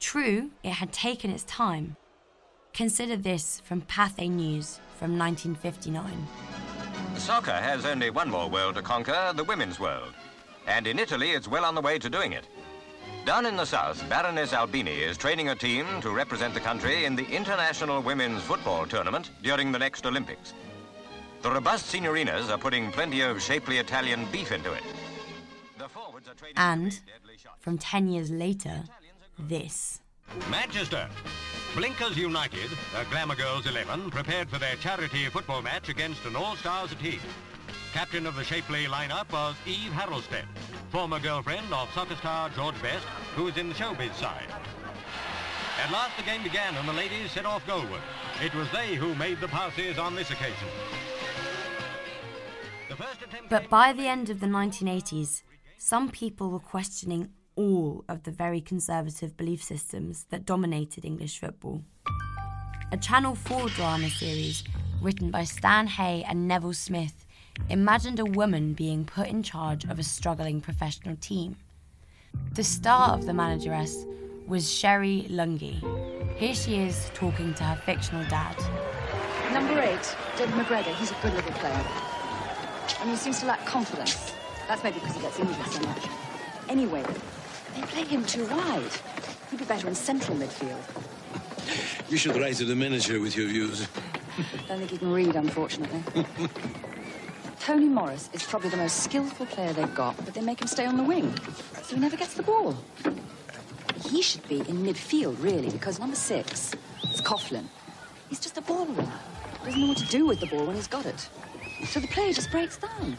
True, 0.00 0.50
it 0.62 0.70
had 0.70 0.92
taken 0.92 1.30
its 1.30 1.44
time. 1.44 1.96
Consider 2.74 3.16
this 3.16 3.60
from 3.64 3.82
Pathé 3.82 4.30
News 4.30 4.80
from 4.98 5.18
1959. 5.18 6.26
Soccer 7.16 7.52
has 7.52 7.84
only 7.84 8.08
one 8.08 8.30
more 8.30 8.48
world 8.48 8.76
to 8.76 8.82
conquer, 8.82 9.32
the 9.36 9.44
women's 9.44 9.78
world. 9.78 10.14
And 10.66 10.86
in 10.86 10.98
Italy, 10.98 11.32
it's 11.32 11.46
well 11.46 11.66
on 11.66 11.74
the 11.74 11.82
way 11.82 11.98
to 11.98 12.08
doing 12.08 12.32
it. 12.32 12.48
Down 13.26 13.44
in 13.44 13.56
the 13.56 13.66
south, 13.66 14.02
Baroness 14.08 14.54
Albini 14.54 15.02
is 15.02 15.18
training 15.18 15.50
a 15.50 15.54
team 15.54 15.86
to 16.00 16.10
represent 16.10 16.54
the 16.54 16.60
country 16.60 17.04
in 17.04 17.14
the 17.14 17.26
International 17.26 18.00
Women's 18.00 18.42
Football 18.42 18.86
Tournament 18.86 19.30
during 19.42 19.70
the 19.70 19.78
next 19.78 20.06
Olympics. 20.06 20.54
The 21.42 21.50
robust 21.50 21.92
signorinas 21.92 22.48
are 22.48 22.58
putting 22.58 22.90
plenty 22.90 23.20
of 23.20 23.42
shapely 23.42 23.78
Italian 23.78 24.26
beef 24.32 24.50
into 24.50 24.72
it. 24.72 24.82
And, 26.56 26.98
from 27.60 27.76
10 27.76 28.08
years 28.08 28.30
later, 28.30 28.82
this. 29.38 30.00
Manchester. 30.50 31.08
Blinkers 31.74 32.18
United, 32.18 32.70
a 32.98 33.04
Glamour 33.06 33.34
Girls 33.34 33.66
11, 33.66 34.10
prepared 34.10 34.50
for 34.50 34.58
their 34.58 34.76
charity 34.76 35.24
football 35.30 35.62
match 35.62 35.88
against 35.88 36.22
an 36.26 36.36
All-Stars 36.36 36.94
team. 36.96 37.18
Captain 37.94 38.26
of 38.26 38.36
the 38.36 38.44
Shapely 38.44 38.84
lineup 38.84 39.32
was 39.32 39.54
Eve 39.66 39.90
Haraldsted, 39.92 40.44
former 40.90 41.18
girlfriend 41.18 41.72
of 41.72 41.90
soccer 41.94 42.16
star 42.16 42.50
George 42.50 42.80
Best, 42.82 43.06
who 43.36 43.48
is 43.48 43.56
in 43.56 43.70
the 43.70 43.74
showbiz 43.74 44.12
side. 44.16 44.52
At 45.82 45.90
last 45.90 46.14
the 46.18 46.24
game 46.24 46.42
began 46.42 46.74
and 46.74 46.86
the 46.86 46.92
ladies 46.92 47.30
set 47.30 47.46
off 47.46 47.66
goalward. 47.66 48.02
It 48.44 48.54
was 48.54 48.70
they 48.70 48.94
who 48.94 49.14
made 49.14 49.40
the 49.40 49.48
passes 49.48 49.98
on 49.98 50.14
this 50.14 50.30
occasion. 50.30 50.68
But 53.48 53.70
by 53.70 53.94
the 53.94 54.06
end 54.06 54.28
of 54.28 54.40
the 54.40 54.46
1980s, 54.46 55.42
some 55.78 56.10
people 56.10 56.50
were 56.50 56.60
questioning 56.60 57.30
all 57.56 58.04
of 58.08 58.22
the 58.22 58.30
very 58.30 58.60
conservative 58.60 59.36
belief 59.36 59.62
systems 59.62 60.26
that 60.30 60.46
dominated 60.46 61.04
English 61.04 61.38
football. 61.38 61.82
A 62.92 62.96
Channel 62.96 63.34
4 63.34 63.68
drama 63.70 64.08
series 64.10 64.64
written 65.00 65.30
by 65.30 65.44
Stan 65.44 65.86
Hay 65.86 66.24
and 66.28 66.46
Neville 66.46 66.74
Smith 66.74 67.26
imagined 67.68 68.18
a 68.18 68.24
woman 68.24 68.72
being 68.72 69.04
put 69.04 69.28
in 69.28 69.42
charge 69.42 69.84
of 69.84 69.98
a 69.98 70.02
struggling 70.02 70.60
professional 70.60 71.16
team. 71.16 71.56
The 72.52 72.64
star 72.64 73.10
of 73.10 73.26
the 73.26 73.34
manageress 73.34 74.04
was 74.46 74.70
Cherie 74.70 75.26
Lunghi. 75.28 75.80
Here 76.36 76.54
she 76.54 76.76
is 76.76 77.10
talking 77.14 77.54
to 77.54 77.64
her 77.64 77.76
fictional 77.76 78.24
dad. 78.28 78.56
Number 79.52 79.80
eight, 79.80 80.16
David 80.36 80.54
McGregor. 80.54 80.94
He's 80.94 81.10
a 81.10 81.16
good 81.22 81.34
little 81.34 81.52
player. 81.52 81.84
I 83.00 83.04
mean, 83.04 83.10
he 83.10 83.16
seems 83.16 83.40
to 83.40 83.46
lack 83.46 83.64
confidence. 83.66 84.32
That's 84.66 84.82
maybe 84.82 84.98
because 84.98 85.14
he 85.14 85.22
gets 85.22 85.38
injured 85.38 85.66
so 85.66 85.80
much. 85.82 86.04
Anyway, 86.68 87.04
they 87.74 87.82
play 87.82 88.04
him 88.04 88.24
too 88.24 88.46
wide. 88.46 88.90
He'd 89.50 89.58
be 89.58 89.64
better 89.64 89.88
in 89.88 89.94
central 89.94 90.36
midfield. 90.36 90.80
You 92.10 92.16
should 92.16 92.36
write 92.36 92.56
to 92.56 92.64
the 92.64 92.76
manager 92.76 93.20
with 93.20 93.36
your 93.36 93.48
views. 93.48 93.88
I 94.38 94.42
don't 94.68 94.78
think 94.78 94.90
he 94.90 94.98
can 94.98 95.12
read, 95.12 95.36
unfortunately. 95.36 96.02
Tony 97.60 97.86
Morris 97.86 98.28
is 98.32 98.42
probably 98.42 98.70
the 98.70 98.76
most 98.76 99.04
skillful 99.04 99.46
player 99.46 99.72
they've 99.72 99.94
got, 99.94 100.16
but 100.24 100.34
they 100.34 100.40
make 100.40 100.60
him 100.60 100.66
stay 100.66 100.84
on 100.84 100.96
the 100.96 101.02
wing, 101.04 101.32
so 101.82 101.94
he 101.94 102.00
never 102.00 102.16
gets 102.16 102.34
the 102.34 102.42
ball. 102.42 102.76
He 104.04 104.20
should 104.20 104.46
be 104.48 104.58
in 104.60 104.84
midfield, 104.84 105.40
really, 105.40 105.70
because 105.70 106.00
number 106.00 106.16
six 106.16 106.74
is 107.04 107.20
Coughlin. 107.20 107.64
He's 108.28 108.40
just 108.40 108.58
a 108.58 108.62
ball 108.62 108.86
winner. 108.86 109.20
Doesn't 109.64 109.80
know 109.80 109.88
what 109.88 109.98
to 109.98 110.06
do 110.06 110.26
with 110.26 110.40
the 110.40 110.46
ball 110.46 110.66
when 110.66 110.74
he's 110.74 110.88
got 110.88 111.06
it. 111.06 111.28
So 111.86 112.00
the 112.00 112.08
play 112.08 112.32
just 112.32 112.50
breaks 112.50 112.78
down. 112.78 113.16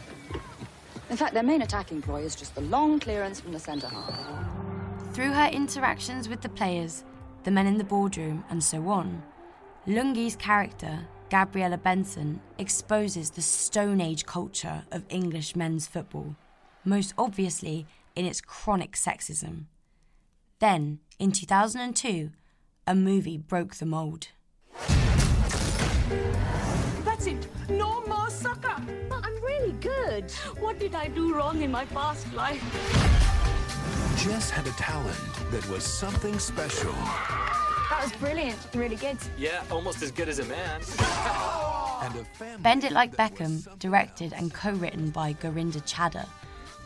In 1.08 1.16
fact, 1.16 1.32
their 1.32 1.42
main 1.42 1.62
attacking 1.62 2.02
ploy 2.02 2.22
is 2.22 2.34
just 2.34 2.54
the 2.54 2.60
long 2.60 3.00
clearance 3.00 3.40
from 3.40 3.52
the 3.52 3.58
centre 3.58 3.88
half. 3.88 4.43
Through 5.14 5.30
her 5.30 5.46
interactions 5.46 6.28
with 6.28 6.40
the 6.40 6.48
players, 6.48 7.04
the 7.44 7.52
men 7.52 7.68
in 7.68 7.78
the 7.78 7.84
boardroom, 7.84 8.42
and 8.50 8.60
so 8.60 8.88
on, 8.88 9.22
Lunghi's 9.86 10.34
character, 10.34 11.06
Gabriella 11.30 11.78
Benson, 11.78 12.40
exposes 12.58 13.30
the 13.30 13.40
Stone 13.40 14.00
Age 14.00 14.26
culture 14.26 14.82
of 14.90 15.04
English 15.08 15.54
men's 15.54 15.86
football, 15.86 16.34
most 16.84 17.14
obviously 17.16 17.86
in 18.16 18.26
its 18.26 18.40
chronic 18.40 18.96
sexism. 18.96 19.66
Then, 20.58 20.98
in 21.20 21.30
2002, 21.30 22.30
a 22.88 22.94
movie 22.96 23.38
broke 23.38 23.76
the 23.76 23.86
mold. 23.86 24.30
That's 27.04 27.26
it. 27.26 27.46
No 27.68 28.04
more 28.06 28.30
soccer. 28.30 28.82
But 29.08 29.24
I'm 29.24 29.44
really 29.44 29.74
good. 29.74 30.32
What 30.58 30.80
did 30.80 30.96
I 30.96 31.06
do 31.06 31.36
wrong 31.36 31.62
in 31.62 31.70
my 31.70 31.84
past 31.84 32.34
life? 32.34 33.13
Jess 34.16 34.50
had 34.50 34.66
a 34.66 34.72
talent 34.72 35.18
that 35.50 35.68
was 35.68 35.84
something 35.84 36.38
special. 36.38 36.92
That 36.92 38.00
was 38.02 38.12
brilliant. 38.12 38.58
Really 38.74 38.96
good. 38.96 39.18
Yeah, 39.36 39.62
almost 39.70 40.02
as 40.02 40.10
good 40.10 40.28
as 40.28 40.38
a 40.38 40.44
man. 40.44 40.80
Bend 42.62 42.84
It 42.84 42.92
Like 42.92 43.16
Beckham, 43.16 43.78
directed 43.78 44.32
and 44.32 44.52
co 44.52 44.72
written 44.72 45.10
by 45.10 45.34
Gurinder 45.34 45.82
Chadha, 45.82 46.26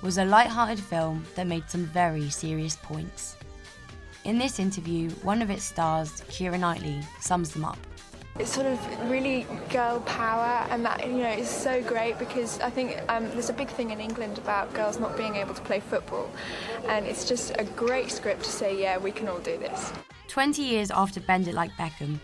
was 0.03 0.19
a 0.19 0.25
light-hearted 0.25 0.79
film 0.79 1.25
that 1.35 1.47
made 1.47 1.69
some 1.69 1.87
very 1.87 2.29
serious 2.31 2.77
points. 2.77 3.37
In 4.25 4.39
this 4.39 4.59
interview, 4.59 5.11
one 5.23 5.41
of 5.43 5.51
its 5.51 5.65
stars, 5.65 6.23
Keira 6.29 6.59
Knightley, 6.59 7.01
sums 7.21 7.51
them 7.51 7.65
up. 7.65 7.79
It's 8.39 8.53
sort 8.53 8.67
of 8.67 9.11
really 9.11 9.47
girl 9.71 10.01
power, 10.01 10.65
and 10.71 10.85
that 10.85 11.05
you 11.05 11.19
know 11.19 11.31
is 11.31 11.49
so 11.49 11.83
great 11.83 12.19
because 12.19 12.61
I 12.61 12.71
think 12.71 13.01
um, 13.09 13.29
there's 13.31 13.51
a 13.51 13.53
big 13.53 13.69
thing 13.69 13.91
in 13.91 14.01
England 14.01 14.39
about 14.39 14.73
girls 14.75 15.01
not 15.01 15.17
being 15.17 15.35
able 15.35 15.55
to 15.55 15.63
play 15.63 15.81
football, 15.81 16.31
and 16.87 17.05
it's 17.05 17.29
just 17.29 17.53
a 17.59 17.65
great 17.65 18.11
script 18.11 18.45
to 18.45 18.51
say, 18.51 18.81
yeah, 18.81 18.97
we 18.97 19.11
can 19.11 19.29
all 19.29 19.41
do 19.41 19.59
this. 19.59 19.93
20 20.29 20.63
years 20.63 20.91
after 20.93 21.21
Bend 21.21 21.49
It 21.49 21.55
Like 21.55 21.73
Beckham, 21.73 22.21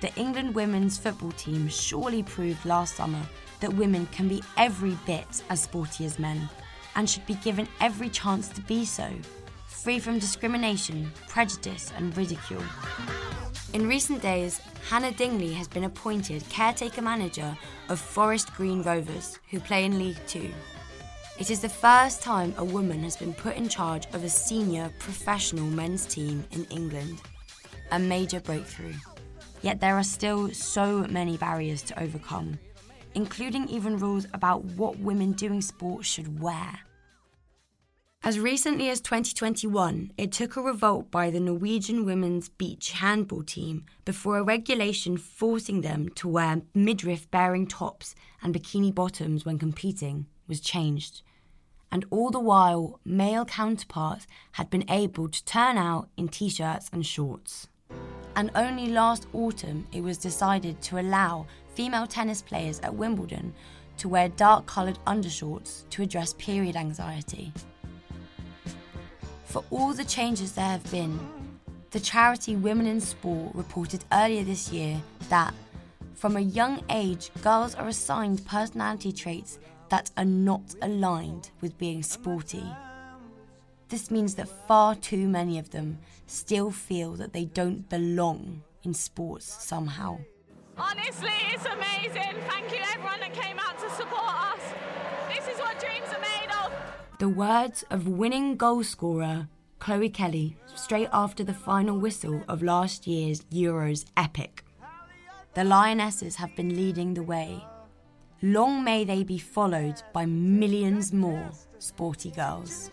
the 0.00 0.12
England 0.16 0.52
women's 0.54 0.98
football 0.98 1.30
team 1.32 1.68
surely 1.68 2.24
proved 2.24 2.64
last 2.64 2.96
summer 2.96 3.22
that 3.60 3.72
women 3.72 4.06
can 4.06 4.26
be 4.26 4.42
every 4.56 4.98
bit 5.06 5.44
as 5.48 5.62
sporty 5.62 6.04
as 6.04 6.18
men 6.18 6.48
and 6.96 7.08
should 7.08 7.24
be 7.24 7.34
given 7.34 7.68
every 7.80 8.08
chance 8.08 8.48
to 8.48 8.60
be 8.62 8.84
so, 8.84 9.08
free 9.82 9.98
from 9.98 10.20
discrimination, 10.20 11.10
prejudice, 11.28 11.92
and 11.96 12.16
ridicule. 12.16 12.62
In 13.72 13.88
recent 13.88 14.22
days, 14.22 14.60
Hannah 14.88 15.10
Dingley 15.10 15.52
has 15.54 15.66
been 15.66 15.84
appointed 15.84 16.48
caretaker 16.48 17.02
manager 17.02 17.56
of 17.88 17.98
Forest 17.98 18.54
Green 18.54 18.82
Rovers, 18.82 19.40
who 19.50 19.58
play 19.58 19.84
in 19.84 19.98
League 19.98 20.24
Two. 20.28 20.52
It 21.40 21.50
is 21.50 21.60
the 21.60 21.68
first 21.68 22.22
time 22.22 22.54
a 22.58 22.64
woman 22.64 23.02
has 23.02 23.16
been 23.16 23.34
put 23.34 23.56
in 23.56 23.68
charge 23.68 24.06
of 24.12 24.22
a 24.22 24.28
senior 24.28 24.92
professional 25.00 25.66
men's 25.66 26.06
team 26.06 26.44
in 26.52 26.64
England. 26.66 27.20
A 27.90 27.98
major 27.98 28.38
breakthrough. 28.38 28.94
Yet 29.62 29.80
there 29.80 29.96
are 29.96 30.04
still 30.04 30.50
so 30.50 31.08
many 31.08 31.36
barriers 31.36 31.82
to 31.82 32.00
overcome, 32.00 32.56
including 33.14 33.68
even 33.68 33.98
rules 33.98 34.26
about 34.32 34.64
what 34.76 35.00
women 35.00 35.32
doing 35.32 35.60
sport 35.60 36.04
should 36.04 36.40
wear. 36.40 36.78
As 38.24 38.38
recently 38.38 38.88
as 38.88 39.00
2021, 39.00 40.12
it 40.16 40.30
took 40.30 40.54
a 40.54 40.62
revolt 40.62 41.10
by 41.10 41.28
the 41.28 41.40
Norwegian 41.40 42.04
women's 42.04 42.48
beach 42.48 42.92
handball 42.92 43.42
team 43.42 43.84
before 44.04 44.38
a 44.38 44.44
regulation 44.44 45.16
forcing 45.16 45.80
them 45.80 46.08
to 46.10 46.28
wear 46.28 46.62
midriff 46.72 47.28
bearing 47.32 47.66
tops 47.66 48.14
and 48.40 48.54
bikini 48.54 48.94
bottoms 48.94 49.44
when 49.44 49.58
competing 49.58 50.26
was 50.46 50.60
changed. 50.60 51.22
And 51.90 52.04
all 52.10 52.30
the 52.30 52.38
while, 52.38 53.00
male 53.04 53.44
counterparts 53.44 54.28
had 54.52 54.70
been 54.70 54.88
able 54.88 55.28
to 55.28 55.44
turn 55.44 55.76
out 55.76 56.08
in 56.16 56.28
t 56.28 56.48
shirts 56.48 56.88
and 56.92 57.04
shorts. 57.04 57.66
And 58.36 58.52
only 58.54 58.86
last 58.86 59.26
autumn 59.32 59.88
it 59.90 60.04
was 60.04 60.16
decided 60.16 60.80
to 60.82 61.00
allow 61.00 61.46
female 61.74 62.06
tennis 62.06 62.40
players 62.40 62.78
at 62.84 62.94
Wimbledon 62.94 63.52
to 63.98 64.08
wear 64.08 64.28
dark 64.28 64.66
coloured 64.66 65.00
undershorts 65.08 65.88
to 65.90 66.02
address 66.02 66.34
period 66.34 66.76
anxiety. 66.76 67.52
For 69.52 69.62
all 69.70 69.92
the 69.92 70.06
changes 70.06 70.52
there 70.52 70.64
have 70.64 70.90
been, 70.90 71.20
the 71.90 72.00
charity 72.00 72.56
Women 72.56 72.86
in 72.86 73.02
Sport 73.02 73.54
reported 73.54 74.02
earlier 74.10 74.44
this 74.44 74.72
year 74.72 74.98
that 75.28 75.52
from 76.14 76.38
a 76.38 76.40
young 76.40 76.82
age, 76.88 77.30
girls 77.42 77.74
are 77.74 77.88
assigned 77.88 78.46
personality 78.46 79.12
traits 79.12 79.58
that 79.90 80.10
are 80.16 80.24
not 80.24 80.62
aligned 80.80 81.50
with 81.60 81.76
being 81.76 82.02
sporty. 82.02 82.64
This 83.90 84.10
means 84.10 84.36
that 84.36 84.48
far 84.48 84.94
too 84.94 85.28
many 85.28 85.58
of 85.58 85.68
them 85.68 85.98
still 86.26 86.70
feel 86.70 87.12
that 87.16 87.34
they 87.34 87.44
don't 87.44 87.86
belong 87.90 88.62
in 88.84 88.94
sports 88.94 89.44
somehow. 89.44 90.20
Honestly, 90.78 91.28
it's 91.52 91.66
amazing. 91.66 92.40
Thank 92.48 92.72
you, 92.72 92.78
everyone 92.94 93.20
that 93.20 93.34
came 93.34 93.58
out 93.58 93.78
to 93.80 93.90
support 93.90 94.32
us. 94.32 94.62
This 95.28 95.46
is 95.46 95.60
what 95.60 95.78
dreams 95.78 96.08
are 96.08 96.20
made 96.20 96.50
of. 96.64 96.91
The 97.22 97.28
words 97.28 97.84
of 97.88 98.08
winning 98.08 98.58
goalscorer 98.58 99.46
Chloe 99.78 100.08
Kelly 100.08 100.56
straight 100.74 101.08
after 101.12 101.44
the 101.44 101.54
final 101.54 101.96
whistle 101.96 102.42
of 102.48 102.64
last 102.64 103.06
year's 103.06 103.42
Euros 103.42 104.06
epic. 104.16 104.64
The 105.54 105.62
Lionesses 105.62 106.34
have 106.34 106.56
been 106.56 106.74
leading 106.74 107.14
the 107.14 107.22
way. 107.22 107.64
Long 108.42 108.82
may 108.82 109.04
they 109.04 109.22
be 109.22 109.38
followed 109.38 110.02
by 110.12 110.26
millions 110.26 111.12
more 111.12 111.48
sporty 111.78 112.32
girls. 112.32 112.90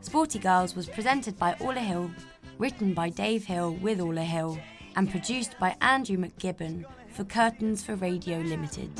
Sporty 0.00 0.38
Girls 0.38 0.74
was 0.74 0.88
presented 0.88 1.38
by 1.38 1.54
Orla 1.60 1.80
Hill, 1.80 2.10
written 2.56 2.94
by 2.94 3.10
Dave 3.10 3.44
Hill 3.44 3.74
with 3.74 4.00
Orla 4.00 4.22
Hill, 4.22 4.58
and 4.98 5.08
produced 5.08 5.54
by 5.60 5.76
Andrew 5.80 6.16
McGibbon 6.16 6.84
for 7.12 7.22
Curtains 7.22 7.84
for 7.84 7.94
Radio 7.94 8.38
Limited. 8.38 8.90